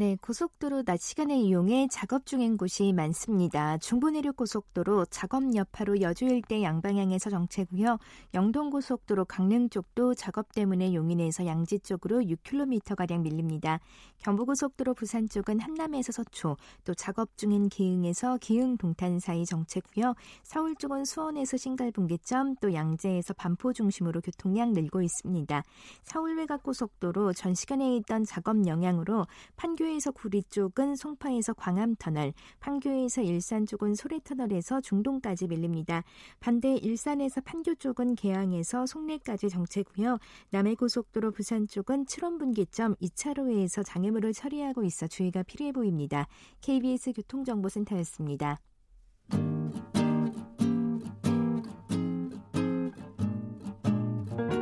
네, 0.00 0.16
고속도로 0.22 0.84
낮 0.84 1.00
시간에 1.00 1.40
이용해 1.40 1.88
작업 1.90 2.24
중인 2.24 2.56
곳이 2.56 2.92
많습니다. 2.92 3.78
중부내륙 3.78 4.36
고속도로 4.36 5.06
작업 5.06 5.52
여파로 5.56 6.00
여주 6.02 6.24
일대 6.26 6.62
양방향에서 6.62 7.30
정체고요. 7.30 7.98
영동고속도로 8.32 9.24
강릉 9.24 9.68
쪽도 9.68 10.14
작업 10.14 10.52
때문에 10.52 10.94
용인에서 10.94 11.46
양지 11.46 11.80
쪽으로 11.80 12.20
6km 12.20 12.94
가량 12.94 13.22
밀립니다. 13.22 13.80
경부고속도로 14.18 14.94
부산 14.94 15.28
쪽은 15.28 15.58
한남에서 15.58 16.12
서초, 16.12 16.56
또 16.84 16.94
작업 16.94 17.36
중인 17.36 17.68
기흥에서 17.68 18.36
기흥 18.36 18.76
동탄 18.76 19.18
사이 19.18 19.44
정체고요. 19.44 20.14
서울 20.44 20.76
쪽은 20.76 21.06
수원에서 21.06 21.56
신갈분기점, 21.56 22.54
또 22.60 22.72
양재에서 22.72 23.34
반포 23.34 23.72
중심으로 23.72 24.20
교통량 24.20 24.74
늘고 24.74 25.02
있습니다. 25.02 25.64
서울 26.04 26.36
외곽고속도로 26.36 27.32
전 27.32 27.56
시간에 27.56 27.96
있던 27.96 28.22
작업 28.22 28.64
영향으로 28.64 29.26
판교 29.56 29.87
판교에서 29.88 30.10
구리 30.10 30.42
쪽은 30.42 30.96
송파에서 30.96 31.54
광암 31.54 31.96
터널, 31.98 32.32
판교에서 32.60 33.22
일산 33.22 33.64
쪽은 33.64 33.94
소래 33.94 34.20
터널에서 34.22 34.80
중동까지 34.80 35.46
밀립니다. 35.46 36.04
반대 36.40 36.74
일산에서 36.74 37.40
판교 37.40 37.76
쪽은 37.76 38.14
개항에서 38.14 38.86
송내까지 38.86 39.48
정체고요. 39.48 40.18
남해고속도로 40.50 41.32
부산 41.32 41.66
쪽은 41.66 42.04
7원 42.04 42.38
분기점 42.38 42.96
2차로에서 42.96 43.82
장애물을 43.84 44.32
처리하고 44.32 44.84
있어 44.84 45.06
주의가 45.06 45.42
필요해 45.42 45.72
보입니다. 45.72 46.26
KBS 46.60 47.12
교통정보센터였습니다. 47.12 48.60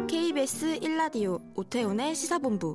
KBS 0.06 0.80
1라디오 0.80 1.40
오태훈의 1.56 2.14
시사본부 2.14 2.74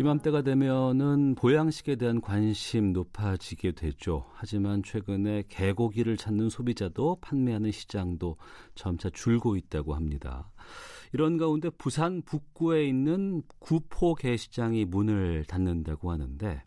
이맘때가 0.00 0.40
되면은 0.40 1.34
보양식에 1.34 1.96
대한 1.96 2.22
관심 2.22 2.94
높아지게 2.94 3.72
되죠. 3.72 4.24
하지만 4.32 4.82
최근에 4.82 5.42
개고기를 5.50 6.16
찾는 6.16 6.48
소비자도 6.48 7.18
판매하는 7.20 7.70
시장도 7.70 8.38
점차 8.74 9.10
줄고 9.10 9.56
있다고 9.56 9.94
합니다. 9.94 10.50
이런 11.12 11.36
가운데 11.36 11.68
부산 11.68 12.22
북구에 12.22 12.86
있는 12.88 13.42
구포 13.58 14.14
게시장이 14.14 14.86
문을 14.86 15.44
닫는다고 15.44 16.10
하는데 16.10 16.62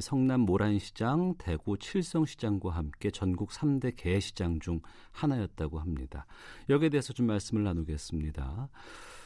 성남 0.00 0.40
모란시장, 0.40 1.34
대구 1.36 1.76
칠성시장과 1.76 2.70
함께 2.70 3.10
전국 3.10 3.50
3대 3.50 3.92
게시장 3.94 4.60
중 4.60 4.80
하나였다고 5.10 5.78
합니다. 5.78 6.24
여기에 6.70 6.88
대해서 6.88 7.12
좀 7.12 7.26
말씀을 7.26 7.64
나누겠습니다. 7.64 8.70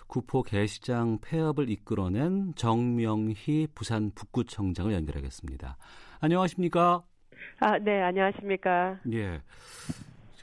구포 0.07 0.43
게시장 0.43 1.19
폐업을 1.21 1.69
이끌어낸 1.71 2.55
정명희 2.55 3.69
부산 3.75 4.13
북구청장을 4.15 4.93
연결하겠습니다. 4.93 5.77
안녕하십니까? 6.21 7.05
아, 7.61 7.79
네, 7.79 8.03
안녕하십니까? 8.03 8.99
예. 9.13 9.41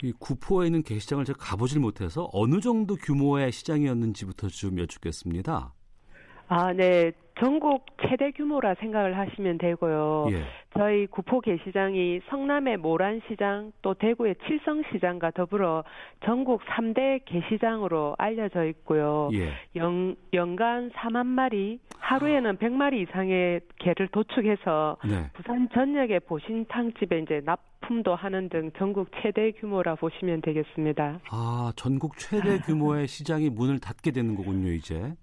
이 0.02 0.12
구포에 0.20 0.68
있는 0.68 0.84
게시장을 0.84 1.26
제가 1.26 1.38
가보질 1.40 1.80
못해서 1.80 2.30
어느 2.34 2.60
정도 2.60 2.96
규모의 2.96 3.52
시장이었는지부터 3.52 4.50
좀 4.50 4.80
여쭙겠습니다. 4.80 5.74
아, 6.48 6.74
네. 6.74 7.12
전국 7.40 7.86
최대 8.02 8.32
규모라 8.32 8.76
생각을 8.76 9.18
하시면 9.18 9.58
되고요. 9.58 10.28
예. 10.32 10.44
저희 10.78 11.08
구포 11.08 11.40
게시장이 11.42 12.22
성남의 12.30 12.78
모란시장 12.78 13.72
또 13.82 13.94
대구의 13.94 14.36
칠성시장과 14.48 15.32
더불어 15.32 15.84
전국 16.26 16.62
3대 16.66 17.22
게시장으로 17.26 18.16
알려져 18.18 18.66
있고요. 18.66 19.30
예. 19.34 19.52
연, 19.76 20.16
연간 20.34 20.92
4만 20.92 21.26
마리, 21.26 21.80
하루에는 21.98 22.58
100마리 22.58 23.08
이상의 23.08 23.62
개를 23.80 24.08
도축해서 24.10 24.98
네. 25.06 25.30
부산 25.34 25.70
전역의 25.74 26.22
보신탕집에 26.22 27.20
이제 27.20 27.42
납품도 27.46 28.16
하는 28.16 28.50
등 28.50 28.72
전국 28.78 29.10
최대 29.22 29.52
규모라 29.52 29.96
보시면 29.96 30.42
되겠습니다. 30.42 31.20
아, 31.32 31.72
전국 31.76 32.18
최대 32.18 32.60
규모의 32.60 33.08
시장이 33.08 33.50
문을 33.50 33.80
닫게 33.80 34.12
되는 34.12 34.36
거군요, 34.36 34.72
이제. 34.72 35.14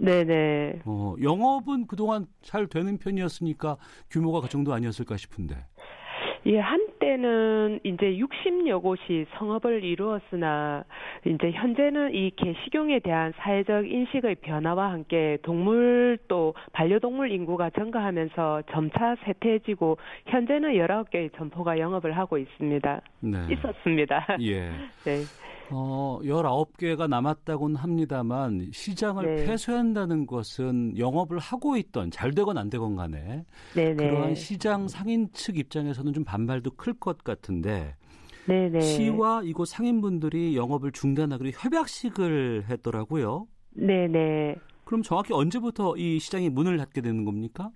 네네. 0.00 0.80
어, 0.86 1.14
영업은 1.22 1.86
그동안 1.86 2.26
잘 2.42 2.66
되는 2.66 2.98
편이었으니까 2.98 3.76
규모가 4.10 4.40
그 4.40 4.48
정도 4.48 4.72
아니었을까 4.72 5.16
싶은데. 5.16 5.56
예, 6.46 6.58
한때는 6.58 7.80
이제 7.84 8.16
60여 8.16 8.80
곳이 8.82 9.26
성업을 9.36 9.84
이루었으나 9.84 10.84
이제 11.26 11.50
현재는 11.50 12.14
이 12.14 12.30
개식용에 12.34 13.00
대한 13.00 13.34
사회적 13.36 13.86
인식의 13.90 14.36
변화와 14.36 14.90
함께 14.90 15.36
동물 15.42 16.18
또 16.28 16.54
반려동물 16.72 17.30
인구가 17.30 17.68
증가하면서 17.68 18.62
점차 18.72 19.16
쇠퇴해지고 19.26 19.98
현재는 20.28 20.72
19개의 20.72 21.36
점포가 21.36 21.78
영업을 21.78 22.16
하고 22.16 22.38
있습니다. 22.38 23.00
네. 23.20 23.38
있었습니다. 23.50 24.38
예. 24.40 24.70
네. 25.04 25.24
어, 25.72 26.18
19개가 26.22 27.08
남았다고는 27.08 27.76
합니다만 27.76 28.70
시장을 28.72 29.26
네. 29.36 29.44
폐쇄한다는 29.44 30.26
것은 30.26 30.98
영업을 30.98 31.38
하고 31.38 31.76
있던 31.76 32.10
잘 32.10 32.32
되건 32.32 32.58
안 32.58 32.70
되건 32.70 32.96
간에 32.96 33.44
네네. 33.74 33.94
그러한 33.96 34.34
시장 34.34 34.88
상인 34.88 35.30
측 35.32 35.58
입장에서는 35.58 36.12
좀 36.12 36.24
반발도 36.24 36.72
클 36.72 36.94
것 36.94 37.24
같은데 37.24 37.94
네네. 38.46 38.80
시와 38.80 39.42
이곳 39.44 39.66
상인분들이 39.68 40.56
영업을 40.56 40.92
중단하기로 40.92 41.50
협약식을 41.54 42.64
했더라고요. 42.68 43.46
네네. 43.74 44.56
그럼 44.84 45.02
정확히 45.02 45.32
언제부터 45.32 45.96
이 45.96 46.18
시장이 46.18 46.50
문을 46.50 46.76
닫게 46.78 47.00
되는 47.00 47.24
겁니까? 47.24 47.70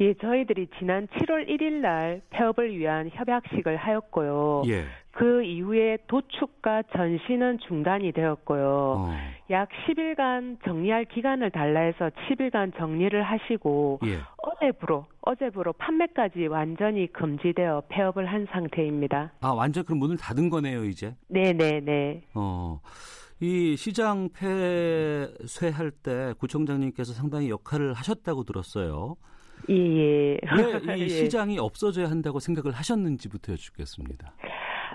예, 0.00 0.14
저희들이 0.14 0.68
지난 0.78 1.06
7월 1.08 1.48
1일 1.48 1.80
날 1.80 2.22
폐업을 2.30 2.78
위한 2.78 3.10
협약식을 3.12 3.76
하였고요. 3.76 4.62
예. 4.68 4.84
그 5.18 5.42
이후에 5.42 5.98
도축과 6.06 6.84
전시는 6.94 7.58
중단이 7.66 8.12
되었고요. 8.12 8.94
어. 8.98 9.10
약 9.50 9.68
10일간 9.88 10.62
정리할 10.64 11.06
기간을 11.06 11.50
달라 11.50 11.80
해서 11.80 12.08
10일간 12.28 12.78
정리를 12.78 13.20
하시고 13.20 13.98
예. 14.04 14.18
어제부로 14.36 15.06
어제부로 15.22 15.72
판매까지 15.72 16.46
완전히 16.46 17.12
금지되어 17.12 17.82
폐업을 17.88 18.26
한 18.26 18.46
상태입니다. 18.52 19.32
아, 19.40 19.48
완전 19.48 19.84
그럼 19.84 19.98
문을 19.98 20.18
닫은 20.18 20.50
거네요, 20.50 20.84
이제? 20.84 21.16
네, 21.26 21.52
네, 21.52 21.80
네. 21.80 22.22
어. 22.34 22.80
이 23.40 23.74
시장 23.76 24.28
폐쇄할 24.28 25.90
때 25.90 26.32
구청장님께서 26.38 27.12
상당히 27.12 27.50
역할을 27.50 27.92
하셨다고 27.92 28.44
들었어요. 28.44 29.16
예, 29.68 29.74
예. 29.74 30.38
왜이 30.86 31.02
예. 31.02 31.08
시장이 31.08 31.58
없어져야 31.58 32.08
한다고 32.08 32.38
생각을 32.38 32.70
하셨는지부터 32.70 33.54
여쭙겠습니다. 33.54 34.32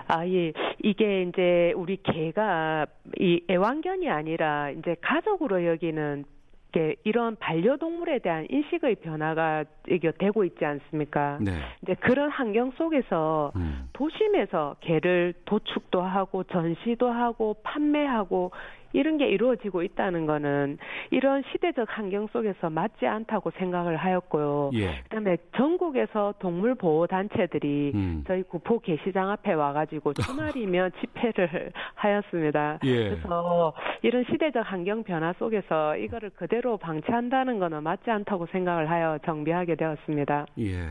아, 0.08 0.26
예. 0.26 0.52
이게 0.82 1.22
이제 1.22 1.72
우리 1.76 1.96
개가 2.02 2.86
이 3.18 3.42
애완견이 3.48 4.08
아니라 4.08 4.70
이제 4.70 4.96
가족으로 5.00 5.66
여기는 5.66 6.24
게 6.72 6.96
이런 7.04 7.36
반려동물에 7.36 8.18
대한 8.18 8.46
인식의 8.50 8.96
변화가 8.96 9.64
이게 9.88 10.10
되고 10.10 10.44
있지 10.44 10.64
않습니까? 10.64 11.38
네. 11.40 11.52
이제 11.82 11.94
그런 11.94 12.30
환경 12.30 12.72
속에서 12.72 13.52
음. 13.54 13.88
도심에서 13.92 14.76
개를 14.80 15.34
도축도 15.44 16.02
하고 16.02 16.42
전시도 16.44 17.08
하고 17.08 17.54
판매하고 17.62 18.50
이런 18.94 19.18
게 19.18 19.28
이루어지고 19.28 19.82
있다는 19.82 20.24
거는 20.24 20.78
이런 21.10 21.42
시대적 21.52 21.86
환경 21.90 22.26
속에서 22.28 22.70
맞지 22.70 23.06
않다고 23.06 23.50
생각을 23.58 23.96
하였고요. 23.96 24.70
예. 24.74 25.02
그다음에 25.02 25.36
전국에서 25.56 26.32
동물 26.38 26.74
보호 26.74 27.06
단체들이 27.06 27.92
음. 27.94 28.24
저희 28.26 28.42
구포 28.44 28.78
게시장 28.78 29.30
앞에 29.30 29.52
와가지고 29.52 30.14
주말이면 30.54 30.92
집회를 31.00 31.72
하였습니다. 31.94 32.78
예. 32.84 33.10
그래서 33.10 33.74
이런 34.02 34.24
시대적 34.30 34.64
환경 34.64 35.02
변화 35.02 35.32
속에서 35.34 35.96
이거를 35.96 36.30
그대로 36.30 36.78
방치한다는 36.78 37.58
거는 37.58 37.82
맞지 37.82 38.10
않다고 38.10 38.46
생각을 38.52 38.88
하여 38.88 39.18
정비하게 39.24 39.74
되었습니다. 39.74 40.46
예. 40.60 40.88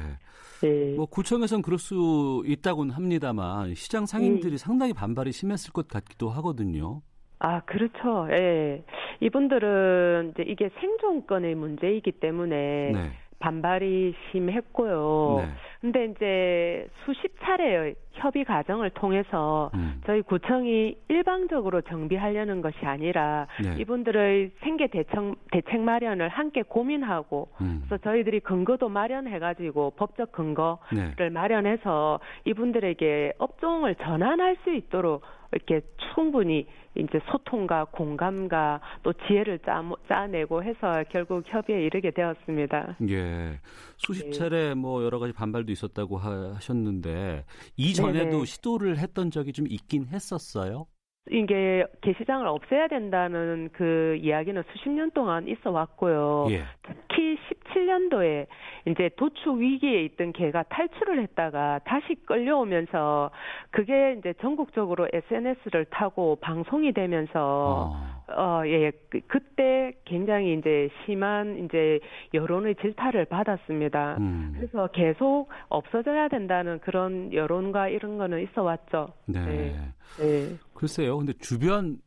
네. 0.62 0.96
뭐 0.96 1.06
구청에선 1.06 1.62
그럴 1.62 1.78
수 1.78 2.44
있다고는 2.46 2.94
합니다만 2.94 3.76
시장 3.76 4.06
상인들이 4.06 4.52
네. 4.52 4.58
상당히 4.58 4.94
반발이 4.94 5.32
심했을 5.32 5.72
것 5.72 5.88
같기도 5.88 6.30
하거든요. 6.30 7.02
아, 7.44 7.60
그렇죠. 7.66 8.28
예. 8.32 8.84
이분들은 9.20 10.32
이제 10.34 10.44
이게 10.44 10.70
생존권의 10.80 11.56
문제이기 11.56 12.14
때문에 12.14 12.92
네. 12.94 13.12
반발이 13.40 14.16
심했고요. 14.32 15.42
네. 15.42 15.52
근데 15.82 16.06
이제 16.06 16.88
수십 17.04 17.34
차례의 17.42 17.96
협의 18.14 18.46
과정을 18.46 18.92
통해서 18.92 19.70
음. 19.74 20.02
저희 20.06 20.22
구청이 20.22 20.96
일방적으로 21.10 21.82
정비하려는 21.82 22.62
것이 22.62 22.78
아니라 22.86 23.48
네. 23.62 23.76
이분들의 23.78 24.52
생계 24.62 24.88
대책, 24.88 25.36
대책 25.52 25.82
마련을 25.82 26.30
함께 26.30 26.62
고민하고 26.62 27.50
음. 27.60 27.84
그래서 27.86 28.02
저희들이 28.02 28.40
근거도 28.40 28.88
마련해가지고 28.88 29.96
법적 29.98 30.32
근거를 30.32 30.78
네. 31.18 31.30
마련해서 31.30 32.22
이분들에게 32.46 33.34
업종을 33.38 33.96
전환할 33.96 34.56
수 34.64 34.74
있도록 34.74 35.24
이렇게 35.54 35.82
충분히 36.14 36.68
이제 36.96 37.20
소통과 37.32 37.86
공감과 37.86 38.82
또 39.02 39.14
지혜를 39.14 39.60
짜, 39.60 39.82
짜내고 40.08 40.64
해서 40.64 41.04
결국 41.10 41.44
협의에 41.46 41.86
이르게 41.86 42.12
되었습니다. 42.12 42.98
예. 43.10 43.60
수십 43.98 44.26
네. 44.26 44.32
차례 44.32 44.74
뭐 44.74 45.04
여러 45.04 45.20
가지 45.20 45.34
반발도 45.34 45.72
있었다고 45.72 46.18
하셨는데 46.18 47.46
이전에도 47.78 48.30
네네. 48.30 48.46
시도를 48.46 48.98
했던 48.98 49.32
적이 49.32 49.54
좀 49.54 49.66
있긴 49.68 50.06
했었어요. 50.08 50.86
이게 51.32 51.86
게시장을 52.02 52.46
없애야 52.48 52.90
된다는 52.90 53.70
그 53.72 54.18
이야기는 54.22 54.62
수십 54.74 54.90
년 54.90 55.10
동안 55.12 55.48
있어 55.48 55.72
왔고요. 55.72 56.48
예. 56.50 56.64
특히 56.84 57.38
17년도에 57.38 58.48
이제 58.88 59.10
도축 59.16 59.58
위기에 59.58 60.04
있던 60.04 60.34
개가 60.34 60.64
탈출을 60.64 61.22
했다가 61.24 61.80
다시 61.86 62.16
끌려오면서 62.26 63.32
그게 63.72 64.16
이제 64.20 64.34
전국적으로 64.42 65.08
SNS를 65.12 65.86
타고 65.86 66.36
방송이 66.42 66.92
되면서 66.92 67.94
어, 68.28 68.62
어 68.62 68.68
예, 68.68 68.92
그, 69.10 69.22
그때 69.28 69.94
굉장히 70.06 70.58
이제 70.58 70.90
심한 71.06 71.66
이제 71.66 72.00
여론의 72.34 72.76
질타를 72.76 73.26
받았습니다. 73.26 74.18
음. 74.20 74.54
그래서 74.56 74.88
계속 74.88 75.48
없어져야 75.70 76.28
된다는 76.28 76.80
그런 76.80 77.32
여론과 77.34 77.88
이런 77.90 78.18
거는 78.18 78.44
있어 78.44 78.64
왔죠. 78.64 79.14
네. 79.26 79.46
네. 79.46 79.76
네. 80.20 80.58
글쎄요. 80.74 81.18
근데 81.18 81.32
주변 81.34 82.00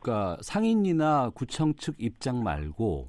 그러니까 0.00 0.36
상인이나 0.42 1.30
구청 1.34 1.74
측 1.74 1.96
입장 1.98 2.42
말고 2.42 3.08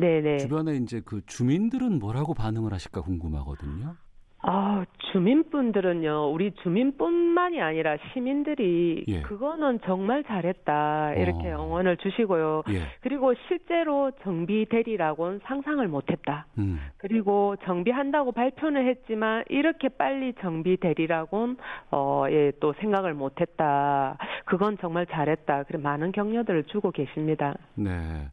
네네. 0.00 0.38
주변에 0.38 0.76
이제 0.76 1.02
그 1.04 1.24
주민들은 1.26 1.98
뭐라고 1.98 2.34
반응을 2.34 2.72
하실까 2.72 3.02
궁금하거든요. 3.02 3.96
아, 4.42 4.86
주민분들은요, 5.12 6.32
우리 6.32 6.52
주민뿐만이 6.62 7.60
아니라 7.60 7.96
시민들이 8.12 9.04
예. 9.06 9.20
그거는 9.20 9.80
정말 9.84 10.24
잘했다 10.24 11.14
이렇게 11.14 11.50
어. 11.50 11.62
응원을 11.62 11.98
주시고요. 11.98 12.62
예. 12.70 12.80
그리고 13.02 13.34
실제로 13.48 14.10
정비 14.22 14.64
대리라고는 14.70 15.40
상상을 15.44 15.86
못했다. 15.88 16.46
음. 16.56 16.80
그리고 16.96 17.56
정비한다고 17.64 18.32
발표는 18.32 18.88
했지만 18.88 19.44
이렇게 19.50 19.90
빨리 19.90 20.32
정비 20.40 20.78
대리라고는 20.78 21.58
어, 21.90 22.24
예, 22.30 22.52
또 22.60 22.72
생각을 22.80 23.12
못했다. 23.12 24.16
그건 24.46 24.78
정말 24.80 25.06
잘했다. 25.06 25.64
그래 25.64 25.78
많은 25.78 26.12
격려들을 26.12 26.64
주고 26.64 26.92
계십니다. 26.92 27.54
네. 27.74 28.28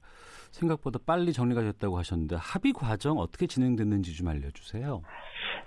생각보다 0.57 0.99
빨리 1.05 1.33
정리가 1.33 1.61
됐다고 1.61 1.97
하셨는데 1.97 2.35
합의 2.39 2.73
과정 2.73 3.17
어떻게 3.17 3.47
진행됐는지 3.47 4.13
좀 4.15 4.27
알려주세요. 4.27 5.01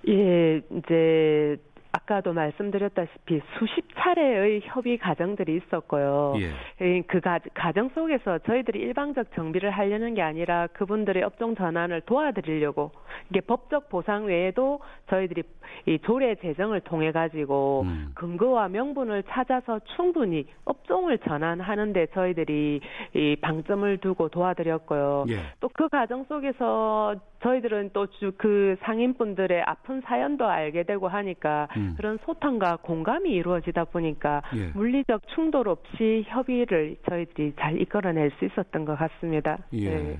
예, 0.08 0.60
이제 0.70 1.56
아까도 1.92 2.32
말씀드렸다시피 2.32 3.40
수십 3.58 3.84
차례의 3.96 4.62
협의 4.64 4.98
과정들이 4.98 5.56
있었고요. 5.56 6.34
예. 6.38 6.50
예그 6.84 7.20
과정 7.54 7.88
속에서 7.90 8.38
저희들이 8.38 8.78
일방적 8.80 9.34
정비를 9.34 9.70
하려는 9.70 10.14
게 10.14 10.22
아니라 10.22 10.66
그분들의 10.68 11.22
업종 11.22 11.54
전환을 11.54 12.02
도와드리려고 12.02 12.92
이게 13.30 13.40
법적 13.40 13.88
보상 13.88 14.26
외에도 14.26 14.80
저희들이 15.08 15.42
이 15.86 15.98
조례 16.00 16.34
제정을 16.36 16.80
통해 16.80 17.12
가지고 17.12 17.82
음. 17.86 18.12
근거와 18.14 18.68
명분을 18.68 19.24
찾아서 19.28 19.80
충분히 19.96 20.46
업종을 20.64 21.18
전환하는데 21.18 22.06
저희들이 22.06 22.80
이 23.14 23.36
방점을 23.40 23.98
두고 23.98 24.28
도와드렸고요. 24.28 25.26
예. 25.28 25.38
또그 25.60 25.88
과정 25.88 26.24
속에서 26.24 27.16
저희들은 27.42 27.90
또 27.92 28.06
그 28.36 28.76
상인분들의 28.82 29.62
아픈 29.62 30.00
사연도 30.02 30.46
알게 30.46 30.82
되고 30.82 31.08
하니까 31.08 31.68
음. 31.80 31.94
그런 31.96 32.18
소통과 32.24 32.76
공감이 32.76 33.30
이루어지다 33.30 33.84
보니까 33.86 34.42
예. 34.54 34.66
물리적 34.68 35.22
충돌 35.34 35.68
없이 35.68 36.24
협의를 36.26 36.96
저희들이 37.08 37.54
잘 37.58 37.80
이끌어낼 37.80 38.30
수 38.38 38.44
있었던 38.44 38.84
것 38.84 38.96
같습니다. 38.96 39.58
예. 39.72 39.90
네. 39.90 40.18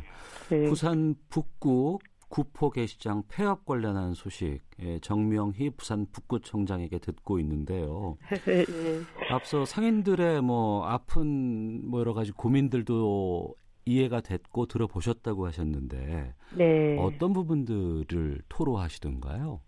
네. 0.51 0.65
부산 0.65 1.15
북구 1.29 1.99
구포 2.29 2.71
게시장 2.71 3.25
폐업 3.29 3.67
관련한 3.67 4.15
소식 4.15 4.61
예, 4.81 4.99
정명희 5.01 5.71
부산 5.71 6.07
북구청장에게 6.13 6.99
듣고 6.99 7.41
있는데요. 7.41 8.17
네. 8.47 8.65
앞서 9.31 9.65
상인들의 9.65 10.41
뭐 10.41 10.87
아픈 10.87 11.89
뭐 11.91 12.01
여러 12.01 12.15
가지 12.15 12.31
고민들도 12.31 13.55
이해가 13.85 14.21
됐고 14.21 14.67
들어보셨다고 14.67 15.47
하셨는데 15.47 16.35
네. 16.57 16.97
어떤 17.01 17.33
부분들을 17.33 18.43
토로하시던가요? 18.49 19.61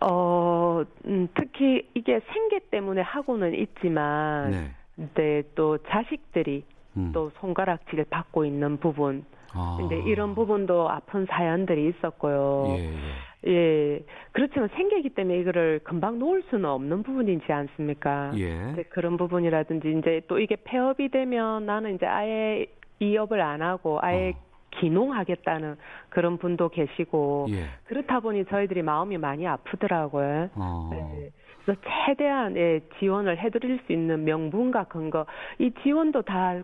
어, 0.00 0.82
음, 1.06 1.28
특히 1.34 1.88
이게 1.94 2.20
생계 2.32 2.60
때문에 2.70 3.00
하고는 3.00 3.54
있지만, 3.54 4.50
네. 4.50 4.70
네, 5.14 5.42
또 5.54 5.78
자식들이 5.78 6.64
음. 6.96 7.10
또 7.12 7.30
손가락질을 7.40 8.06
받고 8.10 8.44
있는 8.44 8.78
부분, 8.78 9.24
아. 9.54 9.76
근데 9.78 9.98
이런 10.08 10.34
부분도 10.34 10.88
아픈 10.90 11.26
사연들이 11.26 11.88
있었고요. 11.88 12.76
예, 12.78 12.92
예. 12.92 13.18
예. 13.46 14.04
그렇지만 14.32 14.68
생계이기 14.74 15.10
때문에 15.10 15.38
이거를 15.38 15.80
금방 15.84 16.18
놓을 16.18 16.42
수는 16.50 16.64
없는 16.66 17.02
부분이지 17.02 17.52
않습니까? 17.52 18.32
예. 18.36 18.84
그런 18.90 19.16
부분이라든지 19.16 19.96
이제 19.98 20.20
또 20.28 20.38
이게 20.38 20.56
폐업이 20.56 21.08
되면 21.08 21.64
나는 21.64 21.94
이제 21.94 22.06
아예 22.06 22.66
이업을 23.00 23.40
안 23.40 23.62
하고 23.62 23.98
아예 24.02 24.30
어. 24.30 24.47
기농하겠다는 24.80 25.76
그런 26.08 26.38
분도 26.38 26.68
계시고 26.68 27.46
예. 27.50 27.66
그렇다 27.84 28.20
보니 28.20 28.46
저희들이 28.46 28.82
마음이 28.82 29.18
많이 29.18 29.46
아프더라고요. 29.46 30.50
어. 30.54 30.88
네. 30.92 31.30
그래서 31.68 31.80
최대한 32.06 32.56
예, 32.56 32.80
지원을 32.98 33.36
해드릴 33.38 33.80
수 33.86 33.92
있는 33.92 34.24
명분과 34.24 34.84
근거 34.84 35.26
이 35.58 35.70
지원도 35.82 36.22
다 36.22 36.54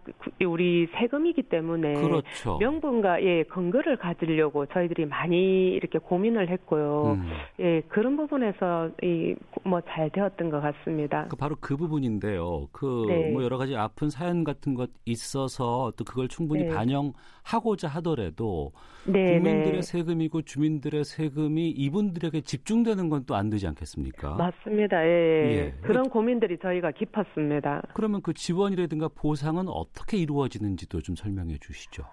우리 0.46 0.86
세금이기 0.98 1.42
때문에 1.42 1.92
그렇죠. 1.94 2.56
명분과 2.58 3.22
예 3.22 3.42
근거를 3.42 3.96
가지려고 3.98 4.64
저희들이 4.66 5.04
많이 5.04 5.68
이렇게 5.72 5.98
고민을 5.98 6.48
했고요. 6.48 7.16
음. 7.18 7.30
예 7.60 7.80
그런 7.88 8.16
부분에서 8.16 8.90
이 9.02 9.34
뭐 9.66 9.80
잘 9.88 10.10
되었던 10.10 10.50
것 10.50 10.60
같습니다. 10.60 11.26
그 11.28 11.36
바로 11.36 11.56
그 11.60 11.76
부분인데요. 11.76 12.68
그뭐 12.72 13.06
네. 13.06 13.34
여러 13.42 13.56
가지 13.56 13.74
아픈 13.76 14.10
사연 14.10 14.44
같은 14.44 14.74
것 14.74 14.90
있어서 15.06 15.90
또 15.96 16.04
그걸 16.04 16.28
충분히 16.28 16.64
네. 16.64 16.68
반영하고자 16.68 17.88
하더라도 17.88 18.72
네, 19.06 19.34
국민들의 19.38 19.72
네. 19.80 19.82
세금이고 19.82 20.42
주민들의 20.42 21.04
세금이 21.04 21.70
이분들에게 21.70 22.40
집중되는 22.42 23.08
건 23.08 23.24
또 23.24 23.34
안 23.36 23.48
되지 23.48 23.66
않겠습니까? 23.68 24.34
맞습니다. 24.36 24.93
예, 25.02 25.08
예. 25.08 25.56
예. 25.56 25.74
그런 25.82 26.08
고민들이 26.08 26.58
저희가 26.58 26.92
깊었습니다. 26.92 27.82
그러면 27.94 28.22
그 28.22 28.34
지원이라든가 28.34 29.08
보상은 29.08 29.68
어떻게 29.68 30.16
이루어지는지도 30.18 31.00
좀 31.00 31.16
설명해 31.16 31.58
주시죠. 31.60 32.04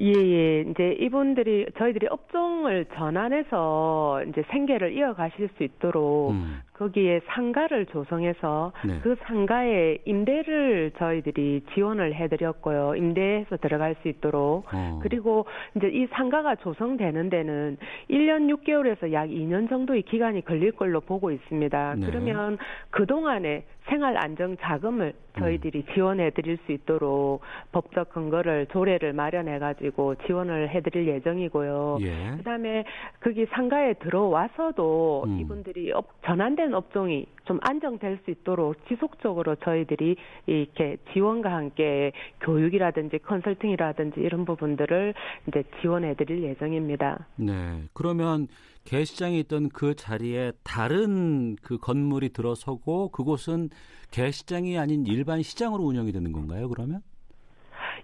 예, 0.00 0.12
예. 0.12 0.60
이제 0.60 0.96
이분들이 1.00 1.66
저희들이 1.78 2.06
업종을 2.08 2.86
전환해서 2.94 4.22
이제 4.28 4.44
생계를 4.50 4.96
이어가실 4.96 5.50
수 5.56 5.64
있도록 5.64 6.30
음. 6.30 6.60
거기에 6.80 7.20
상가를 7.26 7.84
조성해서 7.86 8.72
네. 8.86 9.00
그 9.02 9.14
상가에 9.24 9.98
임대를 10.06 10.92
저희들이 10.96 11.64
지원을 11.74 12.14
해드렸고요. 12.14 12.94
임대해서 12.96 13.58
들어갈 13.58 13.96
수 14.00 14.08
있도록. 14.08 14.64
어. 14.72 14.98
그리고 15.02 15.44
이제 15.76 15.88
이 15.88 16.06
상가가 16.06 16.54
조성되는 16.56 17.28
데는 17.28 17.76
1년 18.08 18.48
6개월에서 18.56 19.12
약 19.12 19.28
2년 19.28 19.68
정도의 19.68 20.02
기간이 20.02 20.42
걸릴 20.42 20.72
걸로 20.72 21.02
보고 21.02 21.30
있습니다. 21.30 21.94
네. 21.96 22.06
그러면 22.06 22.56
그동안에 22.88 23.64
생활 23.90 24.16
안정 24.16 24.56
자금을 24.58 25.12
저희들이 25.38 25.84
음. 25.86 25.94
지원해 25.94 26.30
드릴 26.30 26.58
수 26.64 26.72
있도록 26.72 27.40
법적 27.72 28.10
근거를 28.10 28.66
조례를 28.66 29.12
마련해 29.12 29.58
가지고 29.58 30.14
지원을 30.26 30.68
해 30.68 30.80
드릴 30.80 31.08
예정이고요. 31.08 31.98
예. 32.00 32.36
그다음에 32.36 32.84
거기 33.20 33.46
상가에 33.46 33.94
들어와서도 33.94 35.24
음. 35.26 35.40
이분들이 35.40 35.92
업, 35.92 36.06
전환된 36.24 36.69
업종이 36.74 37.26
좀 37.44 37.58
안정될 37.62 38.20
수 38.24 38.30
있도록 38.30 38.76
지속적으로 38.88 39.56
저희들이 39.56 40.16
이렇게 40.46 40.96
지원과 41.12 41.52
함께 41.52 42.12
교육이라든지 42.42 43.18
컨설팅이라든지 43.18 44.20
이런 44.20 44.44
부분들을 44.44 45.14
이제 45.48 45.64
지원해 45.80 46.14
드릴 46.14 46.42
예정입니다. 46.42 47.26
네. 47.36 47.82
그러면 47.92 48.46
개시장이 48.84 49.38
있던 49.40 49.68
그 49.68 49.94
자리에 49.94 50.52
다른 50.62 51.56
그 51.56 51.78
건물이 51.78 52.30
들어서고 52.30 53.10
그곳은 53.10 53.70
개시장이 54.10 54.78
아닌 54.78 55.06
일반 55.06 55.42
시장으로 55.42 55.84
운영이 55.84 56.12
되는 56.12 56.32
건가요, 56.32 56.68
그러면? 56.68 57.00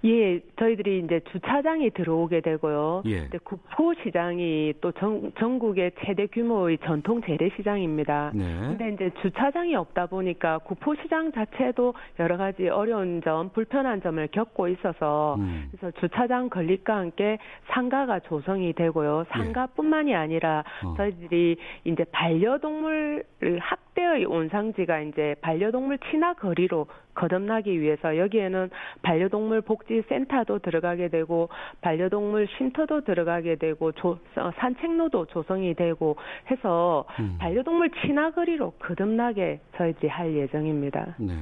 예, 0.04 0.40
저희들이 0.58 1.00
이제 1.04 1.20
주차장이 1.32 1.90
들어오게 1.90 2.40
되고요. 2.40 3.02
예. 3.06 3.28
구포 3.44 3.94
시장이 4.02 4.74
또 4.80 4.92
전, 4.92 5.32
전국의 5.38 5.92
최대 6.04 6.26
규모의 6.26 6.78
전통 6.84 7.20
재래시장입니다. 7.22 8.32
네. 8.34 8.44
근데 8.60 8.90
이제 8.90 9.10
주차장이 9.22 9.74
없다 9.74 10.06
보니까 10.06 10.58
구포 10.58 10.94
시장 10.96 11.32
자체도 11.32 11.94
여러 12.18 12.36
가지 12.36 12.68
어려운 12.68 13.22
점, 13.22 13.50
불편한 13.50 14.02
점을 14.02 14.26
겪고 14.28 14.68
있어서 14.68 15.36
음. 15.38 15.68
그래서 15.70 15.90
주차장 16.00 16.48
건립과 16.48 16.96
함께 16.96 17.38
상가가 17.68 18.20
조성이 18.20 18.72
되고요. 18.72 19.24
상가뿐만이 19.30 20.14
아니라 20.14 20.64
어. 20.84 20.94
저희들이 20.96 21.56
이제 21.84 22.04
반려동물을 22.12 23.24
학대의 23.60 24.24
온상지가 24.24 25.00
이제 25.00 25.34
반려동물 25.40 25.98
친화 26.10 26.34
거리로 26.34 26.86
거듭나기 27.16 27.80
위해서 27.80 28.16
여기에는 28.16 28.70
반려동물 29.02 29.62
복지센터도 29.62 30.60
들어가게 30.60 31.08
되고 31.08 31.48
반려동물 31.80 32.46
쉼터도 32.56 33.02
들어가게 33.02 33.56
되고 33.56 33.90
조, 33.92 34.18
어, 34.36 34.50
산책로도 34.56 35.26
조성이 35.26 35.74
되고 35.74 36.16
해서 36.50 37.04
음. 37.18 37.36
반려동물 37.40 37.90
친화거리로 38.02 38.72
거듭나게 38.72 39.60
저희들이 39.76 40.08
할 40.08 40.36
예정입니다. 40.36 41.16
네. 41.18 41.34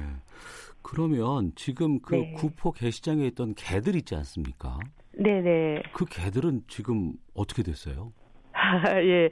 그러면 0.81 1.51
지금 1.55 1.99
그 1.99 2.15
네. 2.15 2.33
구포 2.33 2.71
개시장에 2.71 3.25
있던 3.27 3.53
개들 3.55 3.95
있지 3.95 4.15
않습니까? 4.15 4.77
네네. 5.17 5.83
그 5.93 6.05
개들은 6.05 6.61
지금 6.67 7.13
어떻게 7.33 7.63
됐어요? 7.63 8.11
예, 9.01 9.03
예, 9.03 9.29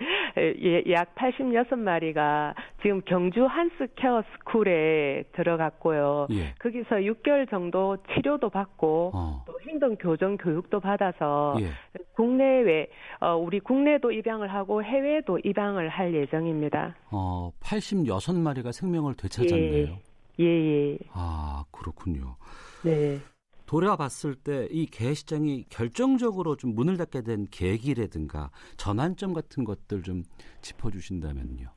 약 0.92 1.16
86마리가 1.16 2.54
지금 2.82 3.02
경주 3.06 3.46
한스 3.46 3.88
케어 3.96 4.24
스쿨에 4.34 5.24
들어갔고요. 5.34 6.28
예. 6.32 6.54
거기서 6.60 6.96
6개월 6.96 7.50
정도 7.50 7.98
치료도 8.14 8.50
받고 8.50 9.12
어. 9.14 9.44
또 9.46 9.60
행동 9.68 9.96
교정 9.96 10.38
교육도 10.38 10.80
받아서 10.80 11.56
예. 11.60 11.70
국내외 12.16 12.88
어, 13.20 13.36
우리 13.36 13.60
국내도 13.60 14.12
입양을 14.12 14.54
하고 14.54 14.84
해외도 14.84 15.40
입양을 15.44 15.90
할 15.90 16.14
예정입니다. 16.14 16.96
어, 17.12 17.52
86마리가 17.62 18.72
생명을 18.72 19.16
되찾았네요. 19.16 19.98
예, 20.40 20.46
예. 20.46 20.92
예. 20.94 20.98
아, 21.12 21.64
그렇군요. 21.72 22.36
네. 22.84 23.20
돌아봤을 23.66 24.36
때 24.36 24.68
이 24.72 24.86
개시장이 24.86 25.66
결정적으로 25.70 26.56
좀 26.56 26.74
문을 26.76 26.98
닫게 26.98 27.22
된 27.22 27.46
계기라든가 27.52 28.50
전환점 28.78 29.34
같은 29.34 29.64
것들 29.64 30.02
좀 30.04 30.24
짚어주신다면요. 30.62 31.68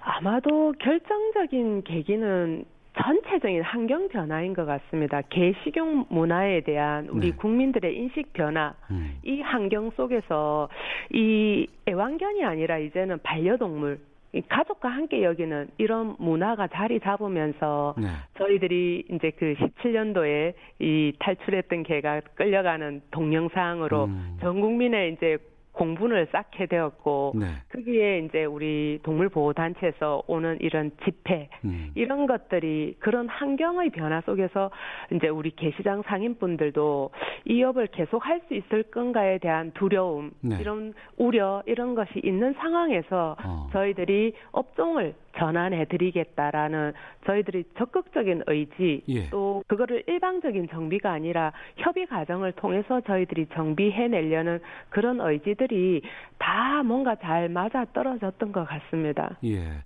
아마도 0.00 0.72
결정적인 0.80 1.82
계기는 1.84 2.64
전체적인 3.00 3.62
환경 3.62 4.08
변화인 4.08 4.54
것 4.54 4.64
같습니다. 4.64 5.22
개식용 5.22 6.06
문화에 6.08 6.62
대한 6.62 7.08
우리 7.08 7.30
네. 7.30 7.36
국민들의 7.36 7.96
인식 7.96 8.32
변화, 8.32 8.74
음. 8.90 9.18
이 9.22 9.40
환경 9.40 9.90
속에서 9.92 10.68
이 11.12 11.66
애완견이 11.88 12.44
아니라 12.44 12.78
이제는 12.78 13.18
반려동물, 13.22 14.00
가족과 14.48 14.88
함께 14.88 15.22
여기는 15.22 15.68
이런 15.78 16.14
문화가 16.18 16.68
자리 16.68 17.00
잡으면서 17.00 17.94
네. 17.96 18.08
저희들이 18.36 19.04
이제 19.10 19.30
그 19.30 19.54
17년도에 19.54 20.54
이 20.80 21.12
탈출했던 21.18 21.82
개가 21.82 22.20
끌려가는 22.34 23.02
동영상으로 23.10 24.04
음. 24.04 24.36
전 24.40 24.60
국민의 24.60 25.14
이제 25.14 25.38
공분을 25.78 26.26
쌓게 26.32 26.66
되었고 26.66 27.34
네. 27.36 27.46
거기에 27.72 28.18
이제 28.18 28.44
우리 28.44 28.98
동물 29.04 29.28
보호 29.28 29.52
단체에서 29.52 30.24
오는 30.26 30.58
이런 30.60 30.90
집회 31.04 31.48
음. 31.64 31.92
이런 31.94 32.26
것들이 32.26 32.96
그런 32.98 33.28
환경의 33.28 33.90
변화 33.90 34.20
속에서 34.22 34.70
이제 35.12 35.28
우리 35.28 35.54
개시장 35.54 36.02
상인분들도 36.02 37.10
이 37.44 37.62
업을 37.62 37.86
계속 37.86 38.26
할 38.26 38.38
수 38.48 38.54
있을 38.54 38.82
건가에 38.84 39.38
대한 39.38 39.72
두려움 39.72 40.30
네. 40.40 40.56
이런 40.60 40.94
우려 41.16 41.62
이런 41.66 41.94
것이 41.94 42.20
있는 42.24 42.54
상황에서 42.54 43.36
어. 43.44 43.68
저희들이 43.72 44.32
업종을 44.52 45.14
전환해 45.38 45.84
드리겠다라는 45.86 46.92
저희들이 47.26 47.64
적극적인 47.78 48.42
의지 48.46 49.02
예. 49.08 49.30
또 49.30 49.62
그거를 49.66 50.02
일방적인 50.06 50.68
정비가 50.70 51.12
아니라 51.12 51.52
협의 51.76 52.06
과정을 52.06 52.52
통해서 52.52 53.00
저희들이 53.02 53.46
정비해 53.54 54.08
내려는 54.08 54.60
그런 54.88 55.20
의지들이 55.20 56.02
다 56.38 56.82
뭔가 56.82 57.16
잘 57.16 57.48
맞아 57.48 57.84
떨어졌던 57.92 58.52
것 58.52 58.64
같습니다. 58.66 59.38
예. 59.44 59.82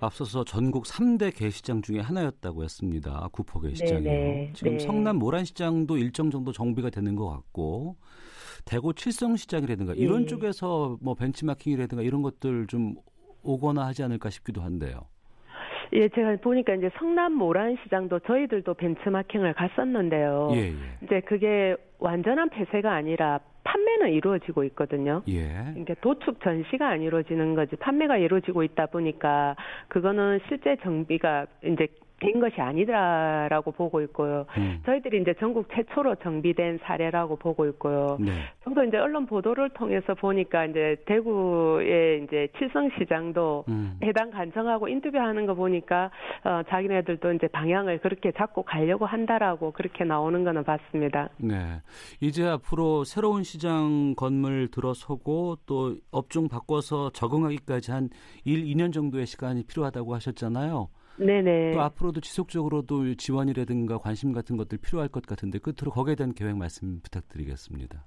앞서서 0.00 0.44
전국 0.44 0.84
3대 0.84 1.34
개시장 1.34 1.80
중에 1.80 2.00
하나였다고 2.00 2.64
했습니다. 2.64 3.28
구포 3.32 3.60
개시장이요. 3.60 4.52
지금 4.52 4.72
네. 4.72 4.78
성남 4.78 5.16
모란시장도 5.16 5.96
일정 5.96 6.30
정도 6.30 6.52
정비가 6.52 6.90
되는 6.90 7.16
것 7.16 7.28
같고 7.28 7.96
대구 8.66 8.92
칠성시장이라든가 8.92 9.94
네. 9.94 9.98
이런 10.00 10.26
쪽에서 10.26 10.98
뭐 11.00 11.14
벤치마킹이라든가 11.14 12.02
이런 12.02 12.20
것들 12.20 12.66
좀 12.66 12.96
오거나 13.46 13.86
하지 13.86 14.02
않을까 14.02 14.30
싶기도 14.30 14.60
한데요. 14.60 15.06
예, 15.92 16.08
제가 16.08 16.36
보니까 16.42 16.74
이제 16.74 16.90
성남 16.98 17.32
모란 17.32 17.76
시장도 17.82 18.20
저희들도 18.20 18.74
벤치마킹을 18.74 19.54
갔었는데요. 19.54 20.50
예, 20.54 20.58
예. 20.68 20.74
이제 21.02 21.20
그게 21.20 21.76
완전한 21.98 22.50
폐쇄가 22.50 22.92
아니라 22.92 23.40
판매는 23.62 24.12
이루어지고 24.12 24.64
있거든요. 24.64 25.22
예. 25.28 25.48
그러니까 25.48 25.94
도축 26.00 26.40
전시가 26.40 26.88
안 26.88 27.02
이루어지는 27.02 27.54
거지 27.54 27.76
판매가 27.76 28.16
이루어지고 28.16 28.62
있다 28.62 28.86
보니까 28.86 29.56
그거는 29.88 30.40
실제 30.48 30.76
정비가 30.82 31.46
이제 31.64 31.88
된 32.20 32.40
것이 32.40 32.60
아니다라고 32.60 33.72
보고 33.72 34.00
있고요. 34.02 34.46
음. 34.56 34.80
저희들이 34.86 35.20
이제 35.20 35.34
전국 35.38 35.68
최초로 35.74 36.16
정비된 36.16 36.78
사례라고 36.82 37.36
보고 37.36 37.66
있고요. 37.66 38.16
네. 38.18 38.32
저도 38.64 38.84
이제 38.84 38.96
언론 38.96 39.26
보도를 39.26 39.70
통해서 39.70 40.14
보니까 40.14 40.64
이제 40.64 40.96
대구의 41.06 42.24
이제 42.24 42.48
칠성 42.58 42.90
시장도 42.98 43.64
음. 43.68 43.98
해당 44.02 44.30
간청하고 44.30 44.88
인터뷰하는 44.88 45.44
거 45.46 45.54
보니까 45.54 46.10
어, 46.44 46.62
자기네들도 46.68 47.34
이제 47.34 47.48
방향을 47.48 47.98
그렇게 47.98 48.32
잡고 48.32 48.62
가려고 48.62 49.04
한다라고 49.04 49.72
그렇게 49.72 50.04
나오는 50.04 50.42
거는 50.42 50.64
봤습니다. 50.64 51.28
네. 51.36 51.82
이제 52.20 52.46
앞으로 52.46 53.04
새로운 53.04 53.42
시장 53.42 54.14
건물 54.16 54.68
들어서고 54.70 55.56
또 55.66 55.96
업종 56.10 56.48
바꿔서 56.48 57.10
적응하기까지 57.10 57.90
한 57.90 58.08
1, 58.44 58.64
2년 58.64 58.92
정도의 58.94 59.26
시간이 59.26 59.64
필요하다고 59.66 60.14
하셨잖아요. 60.14 60.88
네네. 61.18 61.72
또 61.72 61.80
앞으로도 61.80 62.20
지속적으로도 62.20 63.14
지원이라든가 63.14 63.98
관심 63.98 64.32
같은 64.32 64.56
것들 64.56 64.78
필요할 64.78 65.08
것 65.08 65.24
같은데 65.24 65.58
끝으로 65.58 65.90
거기에 65.90 66.14
대한 66.14 66.34
계획 66.34 66.56
말씀 66.56 67.00
부탁드리겠습니다. 67.02 68.04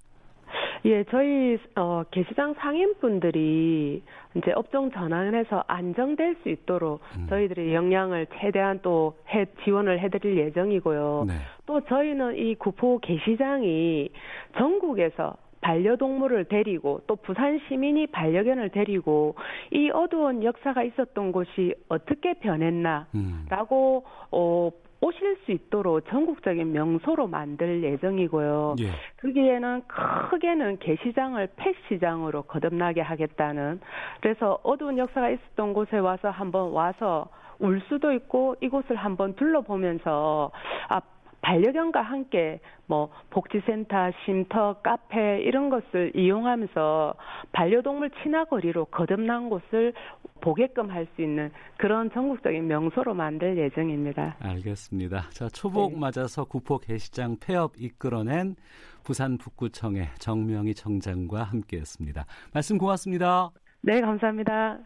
예, 0.86 1.04
저희 1.12 1.58
어 1.76 2.04
게시장 2.10 2.54
상인분들이 2.54 4.02
이제 4.36 4.52
업종 4.56 4.92
전환을 4.92 5.38
해서 5.38 5.64
안정될 5.68 6.38
수 6.42 6.50
있도록 6.50 7.02
음. 7.18 7.28
저희들이 7.30 7.74
역량을 7.74 8.28
최대한 8.40 8.80
또 8.82 9.18
해, 9.28 9.46
지원을 9.64 10.00
해드릴 10.00 10.38
예정이고요. 10.38 11.26
네. 11.28 11.34
또 11.66 11.82
저희는 11.82 12.38
이 12.38 12.56
구포 12.56 13.00
게시장이 13.00 14.10
전국에서 14.58 15.36
반려동물을 15.62 16.46
데리고 16.46 17.02
또 17.08 17.16
부산 17.16 17.60
시민이 17.68 18.08
반려견을 18.08 18.70
데리고 18.70 19.36
이 19.72 19.90
어두운 19.92 20.44
역사가 20.44 20.84
있었던 20.84 21.32
곳이 21.32 21.76
어떻게 21.90 22.34
변했나라고 22.36 23.08
음. 23.16 24.28
어 24.32 24.72
오실 25.02 25.38
수 25.46 25.52
있도록 25.52 26.06
전국적인 26.10 26.74
명소로 26.74 27.28
만들 27.28 27.84
예정이고요. 27.84 28.76
예. 28.82 28.92
거기에는 29.22 29.84
크게는 29.88 30.80
개시장을 30.80 31.50
펫시장으로 31.56 32.44
거듭나게 32.44 33.02
하겠다는 33.02 33.80
그래서 34.22 34.60
어두운 34.64 34.98
역사가 34.98 35.30
있었던 35.30 35.74
곳에 35.74 35.98
와서 35.98 36.30
한번 36.30 36.72
와서 36.72 37.30
울 37.60 37.82
수도 37.88 38.12
있고 38.14 38.56
이곳을 38.62 38.96
한번 38.96 39.36
둘러보면서 39.36 40.52
아 40.90 41.02
반려견과 41.42 42.02
함께 42.02 42.60
뭐 42.88 43.10
복지센터, 43.30 44.12
쉼터, 44.26 44.82
카페 44.82 45.42
이런 45.42 45.70
것을 45.70 46.12
이용하면서 46.16 47.14
반려동물 47.52 48.10
친화거리로 48.22 48.86
거듭난 48.86 49.50
곳을 49.50 49.94
보게끔 50.42 50.90
할 50.90 51.08
수 51.16 51.22
있는 51.22 51.52
그런 51.78 52.12
전국적인 52.12 52.68
명소로 52.68 53.14
만들 53.14 53.58
예정입니다. 53.58 54.38
알겠습니다. 54.40 55.30
자, 55.32 55.50
초복 55.50 55.94
네. 55.94 56.00
맞아서 56.00 56.46
구포 56.46 56.78
개시장 56.78 57.38
폐업 57.40 57.74
이끌어낸 57.78 58.56
부산 59.04 59.38
북구청의 59.38 60.10
정명희 60.20 60.74
청장과 60.76 61.44
함께했습니다. 61.44 62.26
말씀 62.54 62.78
고맙습니다. 62.78 63.50
네, 63.82 64.02
감사합니다. 64.02 64.80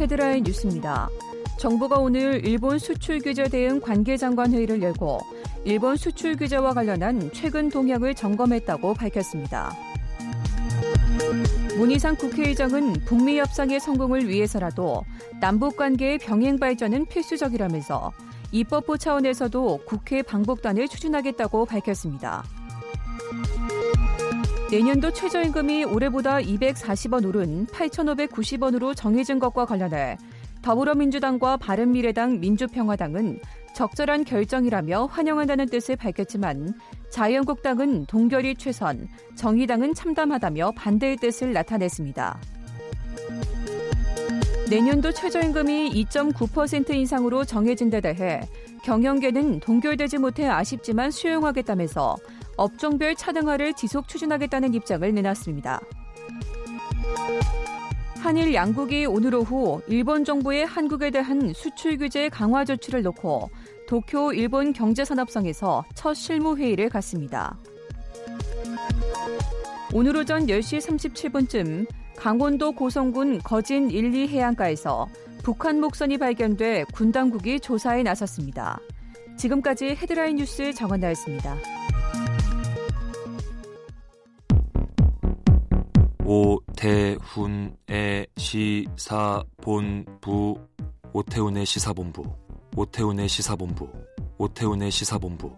헤드라인 0.00 0.44
뉴스입니다. 0.44 1.08
정부가 1.62 1.94
오늘 2.00 2.44
일본 2.44 2.80
수출 2.80 3.20
규제 3.20 3.44
대응 3.44 3.80
관계장관 3.80 4.52
회의를 4.52 4.82
열고 4.82 5.20
일본 5.64 5.96
수출 5.96 6.34
규제와 6.34 6.74
관련한 6.74 7.30
최근 7.32 7.68
동향을 7.68 8.16
점검했다고 8.16 8.94
밝혔습니다. 8.94 9.72
문희상 11.76 12.16
국회의장은 12.16 13.04
북미 13.04 13.38
협상의 13.38 13.78
성공을 13.78 14.28
위해서라도 14.28 15.04
남북 15.40 15.76
관계의 15.76 16.18
병행 16.18 16.58
발전은 16.58 17.06
필수적이라면서 17.06 18.10
입법부 18.50 18.98
차원에서도 18.98 19.82
국회 19.86 20.22
방북단을 20.22 20.88
추진하겠다고 20.88 21.66
밝혔습니다. 21.66 22.42
내년도 24.68 25.12
최저임금이 25.12 25.84
올해보다 25.84 26.38
240원 26.38 27.24
오른 27.24 27.66
8,590원으로 27.66 28.96
정해진 28.96 29.38
것과 29.38 29.64
관련해 29.64 30.18
더불어민주당과 30.62 31.56
바른미래당, 31.58 32.40
민주평화당은 32.40 33.40
적절한 33.74 34.24
결정이라며 34.24 35.06
환영한다는 35.06 35.66
뜻을 35.66 35.96
밝혔지만 35.96 36.74
자유한국당은 37.10 38.06
동결이 38.06 38.56
최선, 38.56 39.08
정의당은 39.34 39.94
참담하다며 39.94 40.72
반대의 40.76 41.16
뜻을 41.16 41.52
나타냈습니다. 41.52 42.38
내년도 44.70 45.12
최저임금이 45.12 45.90
2.9% 46.04 46.94
인상으로 46.94 47.44
정해진 47.44 47.90
데 47.90 48.00
대해 48.00 48.40
경영계는 48.84 49.60
동결되지 49.60 50.18
못해 50.18 50.46
아쉽지만 50.46 51.10
수용하겠다면서 51.10 52.16
업종별 52.56 53.14
차등화를 53.14 53.74
지속 53.74 54.08
추진하겠다는 54.08 54.74
입장을 54.74 55.12
내놨습니다. 55.12 55.80
한일 58.22 58.54
양국이 58.54 59.04
오늘 59.04 59.34
오후 59.34 59.82
일본 59.88 60.24
정부의 60.24 60.64
한국에 60.64 61.10
대한 61.10 61.52
수출 61.52 61.98
규제 61.98 62.28
강화 62.28 62.64
조치를 62.64 63.02
놓고 63.02 63.50
도쿄 63.88 64.32
일본 64.32 64.72
경제산업성에서 64.72 65.84
첫 65.96 66.14
실무회의를 66.14 66.88
갖습니다. 66.88 67.58
오늘 69.92 70.16
오전 70.16 70.46
10시 70.46 70.78
37분쯤 70.78 71.88
강원도 72.16 72.70
고성군 72.70 73.40
거진 73.40 73.90
1, 73.90 74.14
2 74.14 74.28
해안가에서 74.28 75.08
북한 75.42 75.80
목선이 75.80 76.16
발견돼 76.16 76.84
군 76.94 77.10
당국이 77.10 77.58
조사에 77.58 78.04
나섰습니다. 78.04 78.78
지금까지 79.36 79.96
헤드라인 80.00 80.36
뉴스 80.36 80.72
정원나였습니다. 80.72 81.56
오 86.24 86.61
태훈의 86.82 88.26
시사본부 88.36 90.56
오태훈의 91.12 91.64
시사본부 91.64 92.24
오태훈의 92.76 93.28
시사본부 93.28 93.88
오태훈의 94.36 94.90
시사본부. 94.90 95.56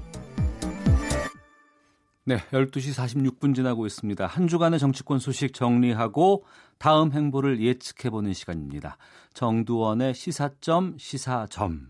네, 2.26 2.38
12시 2.52 2.94
46분 3.38 3.54
지나고 3.54 3.84
있습니다. 3.84 4.26
한 4.26 4.48
주간의 4.48 4.78
정치권 4.78 5.18
소식 5.18 5.52
정리하고 5.52 6.44
다음 6.78 7.12
행보를 7.12 7.60
예측해보는 7.60 8.32
시간입니다. 8.32 8.96
정두원의 9.34 10.14
시사점 10.14 10.96
시사점. 10.98 11.88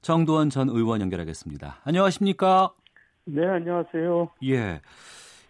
정두원 0.00 0.50
전 0.50 0.68
의원 0.68 1.00
연결하겠습니다. 1.00 1.80
안녕하십니까? 1.84 2.72
네, 3.24 3.44
안녕하세요. 3.44 4.30
예. 4.44 4.80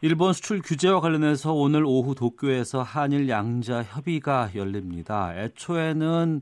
일본 0.00 0.32
수출 0.32 0.60
규제와 0.62 1.00
관련해서 1.00 1.52
오늘 1.52 1.84
오후 1.84 2.14
도쿄에서 2.14 2.82
한일 2.82 3.28
양자 3.28 3.82
협의가 3.82 4.50
열립니다. 4.54 5.32
애초에는 5.36 6.40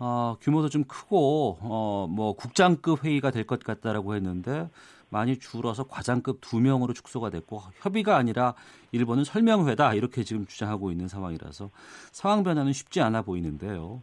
어, 0.00 0.36
규모도 0.40 0.68
좀 0.68 0.84
크고 0.84 1.58
어, 1.60 2.06
뭐 2.10 2.34
국장급 2.34 3.04
회의가 3.04 3.30
될 3.30 3.44
것 3.44 3.62
같다라고 3.62 4.14
했는데 4.16 4.68
많이 5.10 5.36
줄어서 5.36 5.84
과장급 5.84 6.38
두 6.40 6.60
명으로 6.60 6.92
축소가 6.92 7.30
됐고 7.30 7.60
협의가 7.80 8.16
아니라 8.16 8.54
일본은 8.92 9.24
설명회다 9.24 9.94
이렇게 9.94 10.22
지금 10.22 10.46
주장하고 10.46 10.90
있는 10.90 11.08
상황이라서 11.08 11.70
상황 12.12 12.42
변화는 12.42 12.72
쉽지 12.72 13.00
않아 13.00 13.22
보이는데요. 13.22 14.02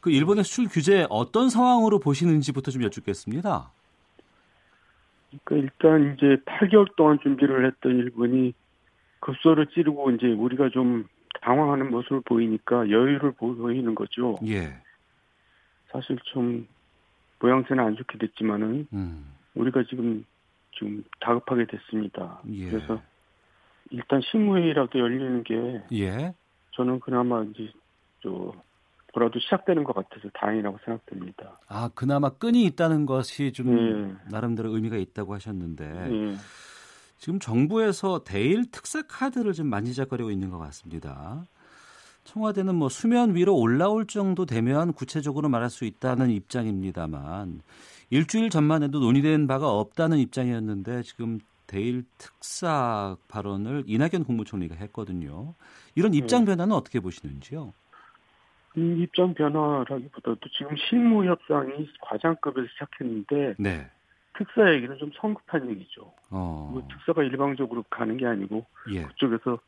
그 0.00 0.10
일본의 0.10 0.44
수출 0.44 0.68
규제 0.68 1.06
어떤 1.10 1.50
상황으로 1.50 1.98
보시는지부터 1.98 2.70
좀 2.70 2.82
여쭙겠습니다. 2.82 3.70
그 5.44 5.56
일단 5.56 6.14
이제 6.14 6.36
8개월 6.46 6.94
동안 6.96 7.18
준비를 7.22 7.66
했던 7.66 7.92
일본이 7.96 8.54
급소를 9.20 9.66
찌르고 9.68 10.12
이제 10.12 10.28
우리가 10.28 10.70
좀 10.70 11.06
당황하는 11.42 11.90
모습을 11.90 12.22
보이니까 12.22 12.88
여유를 12.88 13.32
보이는 13.32 13.94
거죠. 13.94 14.36
예. 14.46 14.74
사실 15.90 16.18
좀 16.32 16.66
모양새는 17.40 17.84
안 17.84 17.96
좋게 17.96 18.18
됐지만은 18.18 18.86
음. 18.92 19.26
우리가 19.54 19.84
지금 19.88 20.24
지금 20.78 21.04
다급하게 21.20 21.66
됐습니다. 21.66 22.40
예. 22.50 22.70
그래서 22.70 23.00
일단 23.90 24.20
신무회의라도 24.30 24.98
열리는 24.98 25.42
게 25.44 25.82
예. 25.92 26.34
저는 26.72 27.00
그나마 27.00 27.42
이제 27.42 27.70
저 28.22 28.52
뭐라도 29.14 29.38
시작되는 29.40 29.84
것 29.84 29.94
같아서 29.94 30.28
다행이라고 30.34 30.78
생각됩니다. 30.84 31.58
아 31.68 31.90
그나마 31.94 32.30
끈이 32.30 32.64
있다는 32.64 33.06
것이 33.06 33.52
좀 33.52 33.76
예. 33.76 34.30
나름대로 34.30 34.74
의미가 34.74 34.96
있다고 34.96 35.34
하셨는데 35.34 35.84
예. 35.84 36.34
지금 37.18 37.40
정부에서 37.40 38.22
대일 38.24 38.70
특사 38.70 39.02
카드를 39.02 39.52
좀 39.52 39.66
만지작거리고 39.66 40.30
있는 40.30 40.50
것 40.50 40.58
같습니다. 40.58 41.44
청와대는 42.24 42.74
뭐 42.74 42.90
수면 42.90 43.34
위로 43.34 43.56
올라올 43.56 44.06
정도 44.06 44.44
되면 44.44 44.92
구체적으로 44.92 45.48
말할 45.48 45.70
수 45.70 45.84
있다는 45.86 46.30
입장입니다만 46.30 47.62
일주일 48.10 48.50
전만 48.50 48.82
해도 48.82 49.00
논의된 49.00 49.46
바가 49.46 49.68
없다는 49.68 50.18
입장이었는데 50.18 51.02
지금 51.02 51.38
대일 51.66 52.04
특사 52.16 53.16
발언을 53.28 53.84
이낙연 53.86 54.24
국무총리가 54.24 54.74
했거든요. 54.76 55.54
이런 55.94 56.14
입장 56.14 56.44
네. 56.44 56.52
변화는 56.52 56.74
어떻게 56.74 57.00
보시는지요? 57.00 57.74
음, 58.78 58.98
입장 59.02 59.34
변화라기보다도 59.34 60.40
지금 60.56 60.74
실무 60.88 61.26
협상이 61.26 61.88
과장급에서 62.00 62.66
시작했는데 62.72 63.54
네. 63.58 63.90
특사 64.38 64.72
얘기는 64.72 64.96
좀 64.98 65.10
성급한 65.20 65.68
얘기죠. 65.70 66.12
어. 66.30 66.70
뭐 66.72 66.86
특사가 66.88 67.22
일방적으로 67.24 67.82
가는 67.90 68.16
게 68.16 68.24
아니고 68.26 68.64
예. 68.92 69.02
그쪽에서 69.02 69.58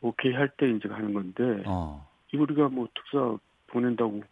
오케이 0.00 0.32
할 0.32 0.48
때 0.56 0.70
이제 0.70 0.88
가는 0.88 1.12
건데 1.12 1.62
어. 1.66 2.08
우리가 2.32 2.68
뭐 2.68 2.88
특사 2.94 3.36
보낸다고 3.66 4.22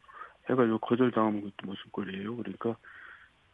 해가지고 0.49 0.79
거절당하는 0.79 1.43
것도 1.43 1.55
무슨 1.67 1.83
꼴이에요. 1.91 2.37
그러니까 2.37 2.77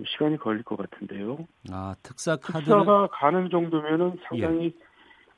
시간이 0.07 0.39
걸릴 0.39 0.63
것 0.63 0.77
같은데요. 0.77 1.47
아 1.71 1.95
특사 2.03 2.37
카드 2.37 2.65
특사가 2.65 3.07
가는 3.09 3.49
정도면은 3.51 4.19
상당히 4.29 4.67
예. 4.67 4.73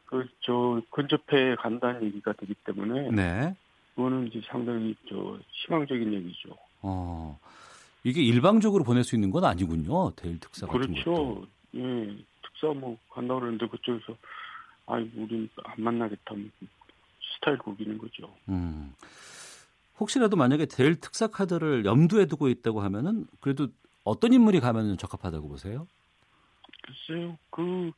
그저 0.06 0.80
근접해 0.90 1.56
간다는 1.56 2.04
얘기가 2.04 2.32
되기 2.34 2.54
때문에 2.64 3.10
네. 3.10 3.56
그거는 3.94 4.28
이제 4.28 4.40
상당히 4.46 4.94
저 5.08 5.38
희망적인 5.50 6.12
얘기죠. 6.12 6.50
어 6.82 7.38
이게 8.04 8.22
일방적으로 8.22 8.84
보낼 8.84 9.04
수 9.04 9.14
있는 9.14 9.30
건 9.30 9.44
아니군요. 9.44 10.12
대일 10.12 10.38
특사 10.38 10.66
같은 10.66 10.80
그렇죠. 10.80 11.12
것도. 11.12 11.46
예, 11.74 12.16
특사 12.42 12.68
뭐 12.78 12.96
간다 13.10 13.34
그러는데 13.34 13.66
그쪽에서 13.68 14.16
아이 14.86 15.10
우린 15.16 15.48
안 15.64 15.74
만나겠다 15.76 16.34
스타일 17.34 17.58
구기는 17.58 17.98
거죠. 17.98 18.32
음. 18.48 18.94
혹시라도 19.98 20.36
만약에 20.36 20.66
대일 20.66 21.00
특사 21.00 21.26
카드를 21.26 21.84
염두에 21.84 22.26
두고 22.26 22.48
있다고 22.48 22.80
하면은 22.82 23.26
그래도 23.40 23.68
어떤 24.06 24.32
인물이 24.32 24.60
가면 24.60 24.96
적합하다고 24.98 25.48
보세요? 25.48 25.86
글쎄요, 26.82 27.36
그 27.50 27.90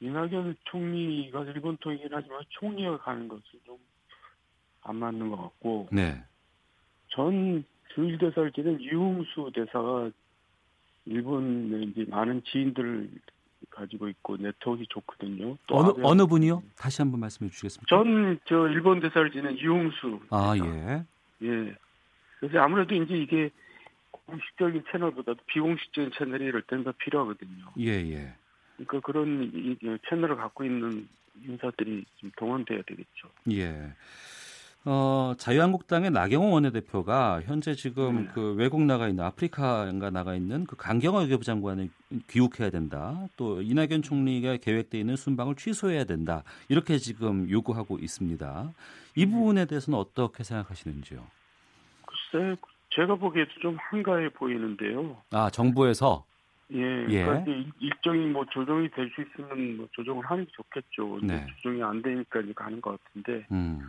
이낙연 0.00 0.56
총리가 0.64 1.44
일본 1.44 1.76
통이긴 1.78 2.08
하지만 2.10 2.40
총리가 2.50 2.98
가는 2.98 3.28
것은 3.28 3.42
좀 3.64 3.78
안 4.82 4.96
맞는 4.96 5.28
것 5.28 5.36
같고. 5.36 5.88
네. 5.92 6.24
전 7.08 7.62
주일 7.94 8.16
대사를 8.16 8.50
지낸 8.52 8.80
유흥수 8.80 9.50
대사가 9.54 10.10
일본에 11.04 11.82
이제 11.82 12.06
많은 12.08 12.42
지인들을 12.44 13.10
가지고 13.68 14.08
있고 14.08 14.38
네트워크가 14.38 14.86
좋거든요. 14.88 15.58
어느 15.68 15.92
어느 16.02 16.26
분이요? 16.26 16.62
다시 16.78 17.02
한번 17.02 17.20
말씀해 17.20 17.50
주시겠습니까? 17.50 17.86
전 17.94 18.40
저 18.46 18.68
일본 18.68 19.00
대사를 19.00 19.30
지낸 19.32 19.58
유흥수. 19.58 20.20
아 20.30 20.54
예. 20.56 21.04
예. 21.46 21.74
그래서 22.38 22.58
아무래도 22.58 22.94
이제 22.94 23.14
이게 23.18 23.50
공식적인 24.30 24.84
채널보다도 24.90 25.38
비공식적인 25.46 26.12
채널이 26.16 26.44
이럴 26.44 26.62
때는 26.62 26.84
더 26.84 26.92
필요하거든요. 26.92 27.72
예, 27.78 27.90
예. 28.12 28.34
그러니까 28.76 29.00
그런 29.00 29.50
이, 29.52 29.76
채널을 30.08 30.36
갖고 30.36 30.64
있는 30.64 31.08
인사들이 31.44 32.04
좀 32.16 32.30
동원돼야 32.36 32.82
되겠죠. 32.82 33.28
예. 33.52 33.92
어, 34.86 35.34
자유한국당의 35.36 36.10
나경원 36.10 36.52
원내대표가 36.52 37.42
현재 37.42 37.74
지금 37.74 38.24
네. 38.24 38.30
그 38.32 38.54
외국 38.54 38.82
나가 38.82 39.08
있는 39.08 39.24
아프리카가 39.24 40.08
나가 40.10 40.34
있는 40.34 40.64
그 40.64 40.74
강경화 40.76 41.20
외교부 41.20 41.44
장관을 41.44 41.90
귀국해야 42.28 42.70
된다. 42.70 43.26
또 43.36 43.60
이낙연 43.60 44.00
총리가 44.00 44.56
계획돼 44.56 44.98
있는 44.98 45.16
순방을 45.16 45.56
취소해야 45.56 46.04
된다. 46.04 46.44
이렇게 46.70 46.96
지금 46.96 47.50
요구하고 47.50 47.98
있습니다. 47.98 48.72
이 49.16 49.26
네. 49.26 49.30
부분에 49.30 49.66
대해서는 49.66 49.98
어떻게 49.98 50.44
생각하시는지요? 50.44 51.26
글쎄, 52.06 52.56
제가 52.90 53.14
보기에도 53.16 53.50
좀 53.60 53.76
한가해 53.80 54.28
보이는데요. 54.30 55.16
아, 55.30 55.48
정부에서? 55.50 56.24
예, 56.72 57.06
예. 57.08 57.24
그러니까 57.24 57.70
일정이 57.80 58.26
뭐 58.26 58.44
조정이 58.52 58.88
될 58.90 59.10
수 59.14 59.22
있으면 59.22 59.76
뭐 59.76 59.88
조정을 59.92 60.24
하는 60.24 60.44
게 60.44 60.50
좋겠죠. 60.52 61.18
네. 61.22 61.44
조정이 61.56 61.82
안 61.82 62.00
되니까 62.02 62.40
이제 62.40 62.52
가는 62.52 62.80
것 62.80 62.96
같은데 63.04 63.44
음. 63.50 63.80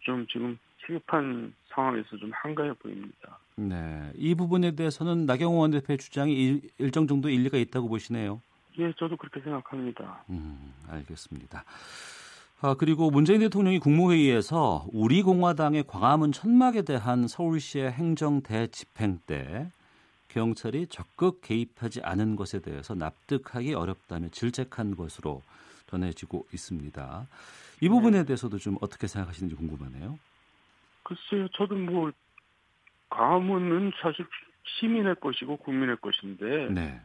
좀 0.00 0.26
지금 0.28 0.58
시급한 0.86 1.52
상황에서 1.68 2.16
좀 2.16 2.30
한가해 2.32 2.72
보입니다. 2.74 3.38
네, 3.56 4.10
이 4.14 4.34
부분에 4.34 4.74
대해서는 4.74 5.26
나경원 5.26 5.72
대표의 5.72 5.98
주장이 5.98 6.32
일, 6.32 6.60
일정 6.78 7.06
정도 7.06 7.28
일리가 7.28 7.58
있다고 7.58 7.88
보시네요. 7.88 8.40
예, 8.78 8.92
저도 8.92 9.16
그렇게 9.16 9.40
생각합니다. 9.40 10.22
음, 10.30 10.72
알겠습니다. 10.88 11.64
아, 12.60 12.74
그리고 12.74 13.08
문재인 13.10 13.38
대통령이 13.38 13.78
국무회의에서 13.78 14.86
우리 14.92 15.22
공화당의 15.22 15.84
광화문 15.86 16.32
천막에 16.32 16.82
대한 16.82 17.28
서울시의 17.28 17.92
행정 17.92 18.42
대집행 18.42 19.20
때 19.26 19.70
경찰이 20.26 20.88
적극 20.88 21.40
개입하지 21.40 22.00
않은 22.02 22.34
것에 22.34 22.60
대해서 22.60 22.94
납득하기 22.94 23.74
어렵다며 23.74 24.28
질책한 24.30 24.96
것으로 24.96 25.42
전해지고 25.86 26.46
있습니다. 26.52 27.28
이 27.80 27.88
부분에 27.88 28.18
네. 28.18 28.24
대해서도 28.24 28.58
좀 28.58 28.76
어떻게 28.80 29.06
생각하시는지 29.06 29.54
궁금하네요. 29.54 30.18
글쎄요, 31.04 31.46
저도 31.54 31.76
뭐 31.76 32.10
광화문은 33.10 33.92
사실 34.02 34.26
시민의 34.80 35.14
것이고 35.20 35.58
국민의 35.58 35.96
것인데 35.98 36.70
네. 36.70 37.00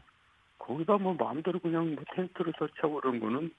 거기다 0.57 0.97
뭐 0.97 1.13
마음대로 1.13 1.59
그냥 1.59 1.93
뭐 1.93 2.03
텐트를 2.15 2.53
설치하고 2.57 3.01
그런 3.01 3.19
거는 3.19 3.51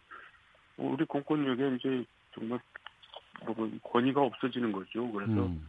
우리 0.77 1.05
공권력에 1.05 1.77
이제 1.77 2.05
정말 2.35 2.61
뭐 3.45 3.71
권위가 3.83 4.21
없어지는 4.21 4.73
거죠. 4.73 5.11
그래서 5.13 5.47
음. 5.47 5.69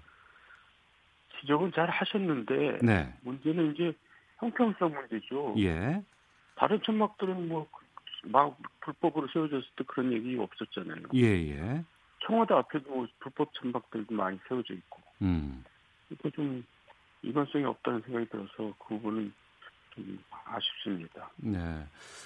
지적은 1.40 1.72
잘 1.74 1.90
하셨는데 1.90 2.80
네. 2.82 3.14
문제는 3.22 3.74
이제 3.74 3.94
형평성 4.38 4.94
문제죠. 4.94 5.56
예. 5.58 6.02
다른 6.56 6.82
천막들은 6.82 7.50
뭐 7.50 7.68
막 8.26 8.58
불법으로 8.82 9.28
세워졌을 9.32 9.68
때 9.76 9.84
그런 9.88 10.12
얘기 10.14 10.38
없었잖아요. 10.38 11.08
예예. 11.14 11.50
예. 11.52 11.84
청와대 12.26 12.54
앞에도 12.54 13.08
불법 13.20 13.54
천막들도 13.54 14.14
많이 14.14 14.40
세워져 14.48 14.74
있고. 14.74 15.02
음. 15.22 15.64
이거 16.10 16.30
좀 16.32 16.64
일관성이 17.22 17.66
없다는 17.66 18.02
생각이 18.02 18.30
들어서 18.30 18.74
그 18.80 18.96
부분은 18.96 19.34
좀 19.96 20.20
아쉽습니다. 20.46 21.32
네. 21.38 21.60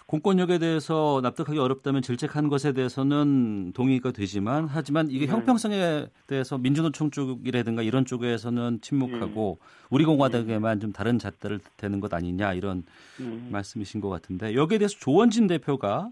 공권력에 0.08 0.58
대해서 0.58 1.20
납득하기 1.22 1.60
어렵다면 1.60 2.02
질책한 2.02 2.50
것에 2.50 2.74
대해서는 2.74 3.74
동의가 3.74 4.12
되지만 4.12 4.68
하지만 4.68 5.10
이게 5.12 5.28
네. 5.28 5.32
형평성에 5.32 6.08
대해서 6.26 6.58
민주노총 6.58 7.12
쪽이라든가 7.12 7.84
이런 7.84 8.06
쪽에서는 8.06 8.82
침묵하고 8.82 9.60
네. 9.62 9.68
우리 9.92 10.06
공화당에만 10.06 10.80
좀 10.80 10.92
다른 10.92 11.20
잣대를 11.20 11.60
대는 11.78 12.00
것 12.00 12.14
아니냐 12.14 12.54
이런 12.54 12.84
네. 13.20 13.50
말씀이신 13.52 14.02
것 14.02 14.10
같은데 14.10 14.56
여기에 14.56 14.80
대해서 14.80 14.98
조원진 15.00 15.48
대표가 15.48 16.10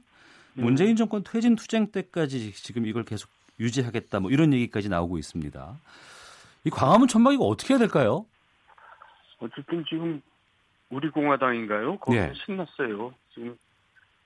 네. 0.53 0.63
문재인 0.63 0.95
정권 0.95 1.23
퇴진 1.23 1.55
투쟁 1.55 1.87
때까지 1.87 2.53
지금 2.53 2.85
이걸 2.85 3.03
계속 3.03 3.29
유지하겠다 3.59 4.19
뭐 4.19 4.29
이런 4.29 4.53
얘기까지 4.53 4.89
나오고 4.89 5.17
있습니다. 5.17 5.79
이 6.65 6.69
광화문 6.69 7.07
천막이가 7.07 7.43
어떻게 7.43 7.73
해야 7.73 7.79
될까요? 7.79 8.25
어쨌든 9.39 9.83
지금 9.89 10.21
우리 10.89 11.09
공화당인가요? 11.09 11.97
거기 11.97 12.17
예. 12.17 12.33
신났어요. 12.45 13.13
지금 13.33 13.57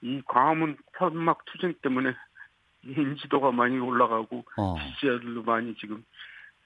이 0.01 0.21
광화문 0.25 0.77
천막 0.97 1.45
투쟁 1.45 1.73
때문에 1.81 2.13
인지도가 2.83 3.51
많이 3.51 3.77
올라가고 3.79 4.43
어. 4.57 4.75
지지자들도 4.79 5.43
많이 5.43 5.75
지금 5.75 6.03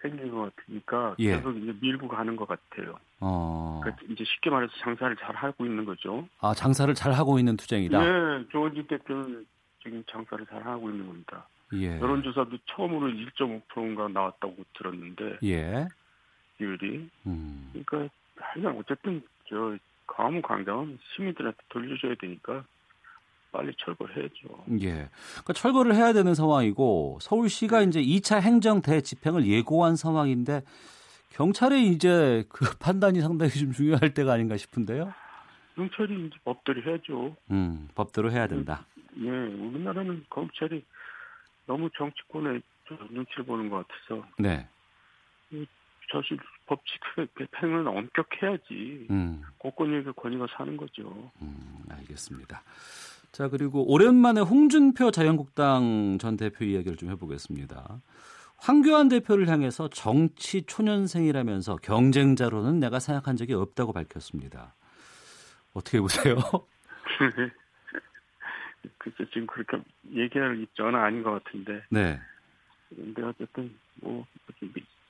생긴 0.01 0.31
것 0.31 0.55
같으니까 0.55 1.15
예. 1.19 1.35
계속 1.35 1.57
이제 1.57 1.73
밀고 1.81 2.07
가는 2.07 2.35
것 2.35 2.47
같아요. 2.47 2.97
어. 3.19 3.81
그러니까 3.83 4.05
이제 4.09 4.23
쉽게 4.23 4.49
말해서 4.49 4.73
장사를 4.79 5.15
잘 5.17 5.35
하고 5.35 5.65
있는 5.65 5.85
거죠. 5.85 6.27
아 6.39 6.53
장사를 6.53 6.93
잘 6.93 7.13
하고 7.13 7.39
있는 7.39 7.57
투쟁이다. 7.57 7.99
네, 7.99 8.45
조원진 8.51 8.87
대표는 8.87 9.45
지금 9.81 10.03
장사를 10.09 10.45
잘 10.47 10.65
하고 10.65 10.89
있는 10.89 11.07
겁니다. 11.07 11.47
예. 11.73 11.99
여론조사도 11.99 12.57
처음으로 12.67 13.07
1.5%인가 13.07 14.07
나왔다고 14.07 14.55
들었는데 14.77 15.39
예. 15.43 15.87
비율이. 16.57 17.09
음. 17.27 17.71
그러니까 17.73 18.13
하여간 18.37 18.77
어쨌든 18.77 19.21
저 19.49 19.77
광화문 20.07 20.41
광장은 20.41 20.97
시민들한테 21.15 21.57
돌려줘야 21.69 22.15
되니까 22.19 22.63
빨리 23.51 23.73
철거해야죠. 23.77 24.65
예. 24.81 25.09
그러니까 25.31 25.53
철거를 25.53 25.95
해야 25.95 26.13
되는 26.13 26.33
상황이고 26.35 27.19
서울시가 27.21 27.79
네. 27.79 27.85
이제 27.85 28.01
2차 28.01 28.41
행정 28.41 28.81
대집행을 28.81 29.47
예고한 29.47 29.95
상황인데 29.95 30.61
경찰의 31.31 31.87
이제 31.87 32.45
그 32.49 32.65
판단이 32.79 33.21
상당히 33.21 33.51
좀 33.51 33.71
중요할 33.71 34.13
때가 34.13 34.33
아닌가 34.33 34.57
싶은데요. 34.57 35.13
경찰이 35.75 36.27
이제 36.27 36.35
법대로 36.43 36.81
해야죠. 36.81 37.35
음, 37.51 37.89
법대로 37.95 38.31
해야 38.31 38.47
된다. 38.47 38.85
예, 39.17 39.29
우리나라는 39.29 40.25
검찰이 40.29 40.83
너무 41.65 41.89
정치권에 41.97 42.59
눈치를 43.09 43.45
보는 43.45 43.69
것 43.69 43.85
같아서. 43.87 44.25
네. 44.37 44.67
사실 46.11 46.37
법칙 46.65 46.99
팽은 47.51 47.87
엄격해야지 47.87 49.07
음. 49.09 49.43
공권력의 49.57 50.13
권위가 50.13 50.47
사는 50.57 50.75
거죠. 50.77 51.31
음, 51.41 51.83
알겠습니다. 51.89 52.61
자 53.31 53.49
그리고 53.49 53.91
오랜만에 53.91 54.41
홍준표 54.41 55.11
자유한국당 55.11 56.17
전 56.19 56.37
대표 56.37 56.65
이야기를 56.65 56.97
좀 56.97 57.09
해보겠습니다. 57.11 58.01
황교안 58.57 59.09
대표를 59.09 59.49
향해서 59.49 59.89
정치 59.89 60.63
초년생이라면서 60.63 61.75
경쟁자로는 61.77 62.79
내가 62.79 62.99
생각한 62.99 63.35
적이 63.35 63.53
없다고 63.53 63.93
밝혔습니다. 63.93 64.73
어떻게 65.73 65.99
보세요? 65.99 66.37
글쎄 68.97 69.25
지금 69.33 69.45
그렇게 69.47 69.77
얘기할 70.11 70.59
입장은 70.61 70.95
아닌 70.95 71.21
것 71.21 71.43
같은데. 71.43 71.83
네. 71.89 72.19
근데 72.89 73.21
어쨌든 73.23 73.77
뭐 73.95 74.25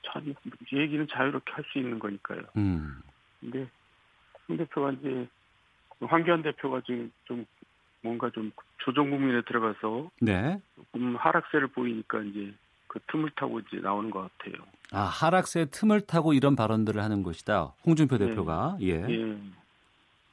참, 0.06 0.34
얘기는 0.74 1.08
자유롭게 1.08 1.52
할 1.54 1.63
수 1.72 1.80
있는 1.80 2.00
거니까요. 2.00 2.41
음. 2.58 3.02
근데 3.39 3.68
홍 4.48 4.58
대표가 4.58 4.91
이제 4.91 5.28
황교안 6.02 6.41
대표가 6.44 6.82
지금 6.86 7.12
좀 7.26 7.46
뭔가 8.02 8.30
좀 8.30 8.52
조정 8.80 9.10
국민에 9.10 9.41
들어가서 9.41 10.10
네. 10.22 10.60
조금 10.76 11.15
하락세를 11.15 11.68
보이니까 11.68 12.22
이제 12.24 12.54
그 12.88 13.00
틈을 13.12 13.32
타고 13.36 13.60
이제 13.60 13.78
나오는 13.78 14.10
것 14.10 14.22
같아요. 14.38 14.54
아 14.91 15.02
하락세 15.02 15.65
틈을 15.65 16.02
타고 16.02 16.34
이런 16.34 16.56
발언들을 16.56 17.02
하는 17.02 17.24
것이다. 17.24 17.74
홍준표 17.86 18.18
네. 18.18 18.28
대표가 18.28 18.78
예. 18.82 19.06
예. 19.10 19.38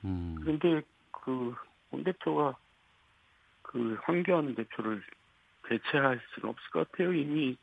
음. 0.04 0.36
그런데 0.40 0.82
그 1.10 1.54
홍 1.92 2.04
대표가 2.04 2.56
그 3.62 3.98
황교안 4.02 4.54
대표를 4.54 5.02
대체할 5.68 6.20
수는 6.34 6.48
없을 6.48 6.70
것 6.70 6.90
같아요. 6.90 7.12
이미 7.12 7.56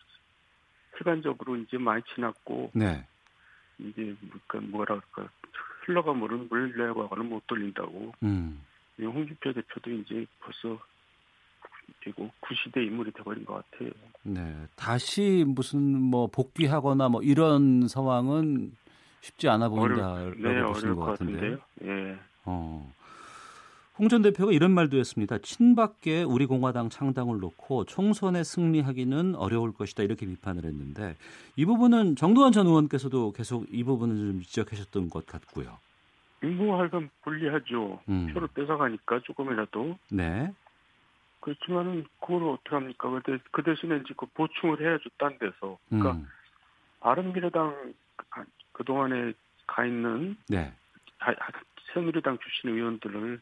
시간적으로 1.00 1.58
이제 1.58 1.78
많이 1.78 2.04
지났고 2.14 2.72
네. 2.76 3.04
이제 3.80 4.16
그러니까 4.48 4.60
뭐랄까 4.72 5.30
흘러가 5.82 6.14
물은 6.14 6.48
물 6.50 6.70
내과는 6.78 7.30
못 7.30 7.48
돌린다고. 7.48 8.14
음. 8.24 8.62
홍준표 9.00 9.54
대표도 9.54 9.92
이제 9.92 10.26
벌써 10.42 10.78
되고 12.02 12.30
구시대 12.42 12.84
인물이 12.84 13.12
돼버린 13.12 13.46
것 13.46 13.64
같아요. 13.72 13.90
네, 14.24 14.68
다시 14.76 15.46
무슨 15.48 16.02
뭐 16.02 16.28
복귀하거나 16.28 17.10
뭐 17.10 17.22
이런 17.22 17.88
상황은 17.88 18.76
쉽지 19.22 19.48
않아 19.50 19.70
보인다라고 19.70 20.36
네, 20.38 20.62
보시는 20.64 20.96
것, 20.96 21.06
것 21.06 21.12
같은데요. 21.12 21.58
예. 21.84 22.20
어. 22.46 22.94
홍 24.00 24.08
전 24.08 24.22
대표가 24.22 24.54
이런 24.54 24.72
말도 24.72 24.98
했습니다. 24.98 25.38
친박계 25.40 26.24
우리 26.24 26.46
공화당 26.46 26.90
창당을 26.90 27.40
놓고 27.40 27.84
총선에 27.84 28.44
승리하기는 28.46 29.36
어려울 29.36 29.74
것이다 29.74 30.04
이렇게 30.04 30.26
비판을 30.26 30.64
했는데 30.64 31.18
이 31.58 31.66
부분은 31.66 32.16
정두환 32.16 32.54
전 32.54 32.66
의원께서도 32.66 33.34
계속 33.34 33.66
이 33.70 33.84
부분을 33.84 34.16
좀 34.16 34.42
지적하셨던 34.42 35.10
것 35.10 35.26
같고요. 35.26 35.78
인구활동 36.42 37.10
불리하죠. 37.24 38.00
음. 38.08 38.32
표를 38.34 38.48
뺏어가니까 38.54 39.20
조금이라도. 39.26 39.98
네. 40.12 40.54
그렇지만은 41.42 42.06
그걸 42.22 42.44
어떻게 42.44 42.76
합니까? 42.76 43.10
그, 43.26 43.38
그 43.52 43.64
대신에 43.64 43.98
이제 43.98 44.14
그 44.16 44.26
보충을 44.28 44.80
해야죠. 44.80 45.10
딴 45.18 45.38
데서. 45.38 45.78
그러니까 45.90 46.14
음. 46.14 46.26
바른미래당 47.02 47.94
그 48.72 48.84
동안에 48.86 49.34
가 49.68 49.86
있는 49.86 50.38
네. 50.48 50.72
새누리당 51.94 52.38
출신 52.40 52.70
의원들을 52.70 53.42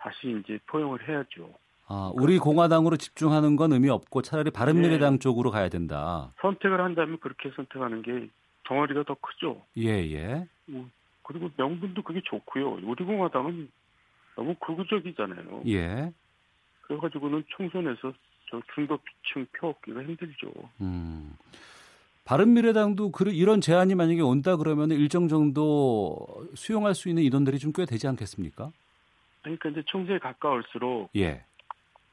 다시 0.00 0.34
이제 0.42 0.58
포용을 0.66 1.06
해야죠. 1.06 1.52
아, 1.86 2.10
우리 2.14 2.38
공화당으로 2.38 2.96
집중하는 2.96 3.56
건 3.56 3.72
의미 3.72 3.90
없고 3.90 4.22
차라리 4.22 4.50
바른미래당 4.50 5.14
네. 5.14 5.18
쪽으로 5.18 5.50
가야 5.50 5.68
된다. 5.68 6.32
선택을 6.40 6.80
한다면 6.80 7.18
그렇게 7.20 7.50
선택하는 7.54 8.02
게 8.02 8.28
덩어리가 8.64 9.02
더 9.04 9.14
크죠. 9.20 9.60
예, 9.76 9.88
예. 10.12 10.46
뭐, 10.66 10.88
그리고 11.22 11.50
명분도 11.56 12.02
그게 12.02 12.20
좋고요. 12.24 12.78
우리 12.84 13.04
공화당은 13.04 13.68
너무 14.36 14.54
극우적이잖아요. 14.54 15.62
예. 15.66 16.12
그래가지고는 16.82 17.44
총선에서 17.48 18.12
저 18.50 18.60
중도층 18.74 19.46
표 19.52 19.68
얻기가 19.68 20.02
힘들죠. 20.02 20.52
음. 20.80 21.36
바른미래당도 22.24 23.10
그 23.10 23.28
이런 23.30 23.60
제안이 23.60 23.96
만약에 23.96 24.20
온다 24.22 24.56
그러면 24.56 24.90
일정 24.92 25.26
정도 25.28 26.46
수용할 26.54 26.94
수 26.94 27.08
있는 27.08 27.24
인원들이 27.24 27.58
좀 27.58 27.72
꽤 27.72 27.84
되지 27.84 28.06
않겠습니까? 28.06 28.70
그러니까 29.42 29.68
이제 29.70 29.82
총선에 29.86 30.18
가까울수록 30.18 31.10
예. 31.16 31.44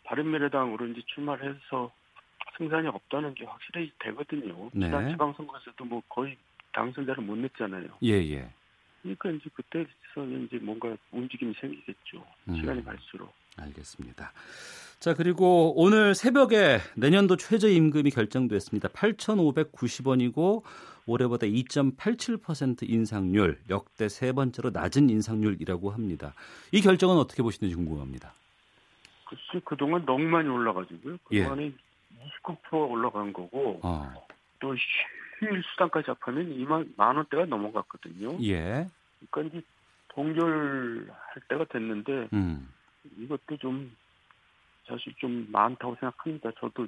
바른미래당으로 0.03 0.87
이제 0.87 1.01
출마를 1.07 1.55
해서 1.55 1.91
승산이 2.57 2.87
없다는 2.87 3.33
게 3.35 3.45
확실히 3.45 3.91
되거든요. 3.99 4.69
네. 4.73 4.87
지난 4.87 5.09
지방선거에서도 5.11 5.85
뭐 5.85 6.01
거의 6.09 6.37
당선자를 6.71 7.23
못 7.23 7.37
냈잖아요. 7.37 7.87
예, 8.03 8.13
예. 8.13 8.49
그러니까 9.01 9.31
이제 9.31 9.49
그때서는 9.53 10.45
이제 10.45 10.57
뭔가 10.57 10.95
움직임이 11.11 11.53
생기겠죠. 11.59 12.25
음. 12.49 12.55
시간이 12.55 12.83
갈수록. 12.83 13.33
알겠습니다. 13.57 14.31
자, 14.99 15.13
그리고 15.13 15.73
오늘 15.75 16.15
새벽에 16.15 16.79
내년도 16.95 17.35
최저임금이 17.35 18.11
결정됐습니다. 18.11 18.89
8,590원이고 18.89 20.63
올해보다 21.07 21.47
2.87% 21.47 22.87
인상률, 22.87 23.61
역대 23.69 24.09
세 24.09 24.33
번째로 24.33 24.69
낮은 24.69 25.09
인상률이라고 25.09 25.89
합니다. 25.89 26.33
이 26.71 26.81
결정은 26.81 27.17
어떻게 27.17 27.41
보시는지 27.41 27.75
궁금합니다. 27.75 28.33
글쎄, 29.25 29.61
그동안 29.65 30.05
너무 30.05 30.25
많이 30.25 30.47
올라가지고요. 30.47 31.17
그동안에 31.23 31.65
예. 31.65 31.73
29% 32.43 32.91
올라간 32.91 33.33
거고, 33.33 33.79
어. 33.81 34.27
또 34.59 34.75
휴일 35.39 35.63
수당까지 35.71 36.11
합하면 36.11 36.57
2만, 36.57 36.93
만 36.97 37.15
원대가 37.15 37.45
넘어갔거든요. 37.45 38.37
예. 38.43 38.87
그러니까 39.29 39.57
이제 39.57 39.65
동결할 40.09 41.41
때가 41.49 41.65
됐는데, 41.65 42.29
음. 42.33 42.69
이것도 43.17 43.57
좀 43.57 43.95
사실 44.85 45.13
좀 45.17 45.47
많다고 45.51 45.95
생각합니다. 45.99 46.51
저도 46.59 46.87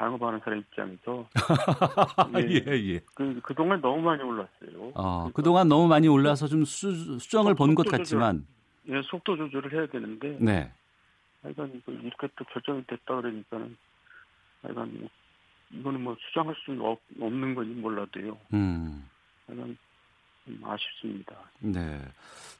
장업하는 0.00 0.40
사람 0.42 0.60
입장에서 0.60 1.28
예, 2.38 2.62
예. 2.66 2.94
예. 2.94 3.00
그 3.14 3.38
그동안 3.42 3.80
너무 3.82 4.00
많이 4.00 4.22
올랐어요. 4.22 4.92
어, 4.94 5.30
그동안 5.34 5.68
너무 5.68 5.86
많이 5.88 6.08
올라서 6.08 6.46
좀 6.48 6.64
수, 6.64 7.18
수정을 7.18 7.54
본 7.54 7.74
것 7.74 7.86
같지만 7.86 8.46
예, 8.88 9.02
속도 9.02 9.36
조절을 9.36 9.72
해야 9.74 9.86
되는데 9.86 10.38
네. 10.40 10.72
하여간 11.42 11.82
이렇게 11.86 12.28
또 12.36 12.44
결정이 12.46 12.82
됐다 12.86 13.14
그러니까는 13.16 13.76
하여간 14.62 15.08
이거는 15.72 16.00
뭐 16.02 16.16
수정할 16.28 16.54
수는 16.64 16.80
없, 16.80 16.98
없는 17.20 17.54
건지 17.54 17.74
몰라도요. 17.74 18.38
음. 18.54 19.06
하여간 19.46 19.76
아쉽습니다. 20.62 21.36
네. 21.60 22.00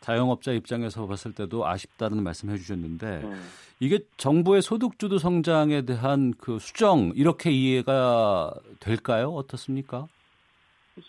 자영업자 0.01 0.53
입장에서 0.53 1.07
봤을 1.07 1.35
때도 1.35 1.67
아쉽다는 1.67 2.23
말씀 2.23 2.51
해 2.51 2.57
주셨는데 2.57 3.23
네. 3.23 3.37
이게 3.81 3.99
정부의 4.17 4.63
소득주도 4.63 5.19
성장에 5.19 5.83
대한 5.83 6.33
그 6.39 6.59
수정 6.59 7.13
이렇게 7.15 7.51
이해가 7.51 8.55
될까요? 8.81 9.31
어떻습니까? 9.31 10.09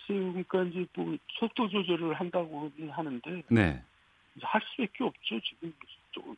그러니까 0.08 0.64
이제 0.64 0.86
뭐 0.96 1.18
속도 1.40 1.68
조절을 1.70 2.14
한다고 2.14 2.72
하는데 2.92 3.44
네. 3.50 3.84
할 4.42 4.62
수밖에 4.72 5.04
없죠. 5.04 5.40
지금 5.42 5.74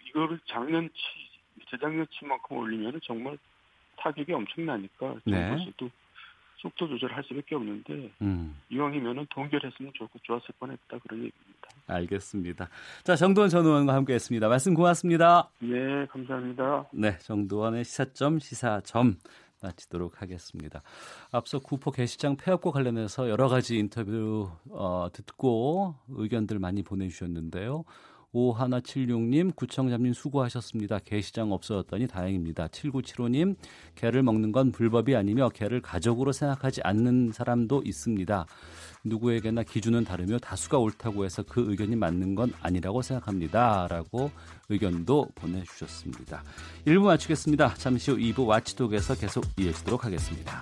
이거를 0.09 0.39
작년치 0.45 0.93
재작년치만큼 1.69 2.57
올리면 2.57 2.99
정말 3.03 3.37
타격이 3.97 4.33
엄청나니까 4.33 5.15
정부에서도 5.23 5.85
네. 5.85 5.89
속도 6.63 6.87
조절할 6.87 7.23
수밖에 7.25 7.55
없는데 7.55 8.09
음. 8.21 8.55
이왕이면은 8.69 9.27
동결했으면 9.29 9.91
좋고 9.95 10.17
좋았을 10.23 10.47
뻔했다 10.59 10.97
그런 10.99 11.19
얘기입니다. 11.19 11.69
알겠습니다. 11.87 12.69
자 13.03 13.15
정도원 13.17 13.49
전 13.49 13.65
의원과 13.65 13.93
함께했습니다. 13.93 14.47
말씀 14.47 14.73
고맙습니다. 14.73 15.49
네, 15.59 16.05
감사합니다. 16.07 16.85
네, 16.93 17.17
정도원의 17.19 17.83
시사점 17.83 18.39
시사점 18.39 19.17
마치도록 19.61 20.21
하겠습니다. 20.21 20.81
앞서 21.31 21.59
구포 21.59 21.91
게시장 21.91 22.37
폐업과 22.37 22.71
관련해서 22.71 23.29
여러 23.29 23.47
가지 23.49 23.77
인터뷰 23.77 24.49
어, 24.69 25.07
듣고 25.11 25.95
의견들 26.09 26.59
많이 26.59 26.81
보내주셨는데요. 26.83 27.83
5176님, 28.33 29.55
구청장님 29.55 30.13
수고하셨습니다. 30.13 30.99
개시장 30.99 31.51
없어졌더니 31.51 32.07
다행입니다. 32.07 32.67
7975님, 32.67 33.55
개를 33.95 34.23
먹는 34.23 34.51
건 34.51 34.71
불법이 34.71 35.15
아니며 35.15 35.49
개를 35.49 35.81
가족으로 35.81 36.31
생각하지 36.31 36.81
않는 36.83 37.31
사람도 37.33 37.83
있습니다. 37.85 38.45
누구에게나 39.03 39.63
기준은 39.63 40.05
다르며 40.05 40.39
다수가 40.39 40.77
옳다고 40.79 41.25
해서 41.25 41.43
그 41.43 41.69
의견이 41.69 41.95
맞는 41.95 42.35
건 42.35 42.53
아니라고 42.61 43.01
생각합니다. 43.01 43.87
라고 43.89 44.31
의견도 44.69 45.27
보내주셨습니다. 45.35 46.43
1부 46.85 47.03
마치겠습니다. 47.03 47.75
잠시 47.75 48.11
후 48.11 48.17
2부 48.17 48.47
와치독에서 48.47 49.15
계속 49.15 49.43
이어지도록 49.57 50.05
하겠습니다. 50.05 50.61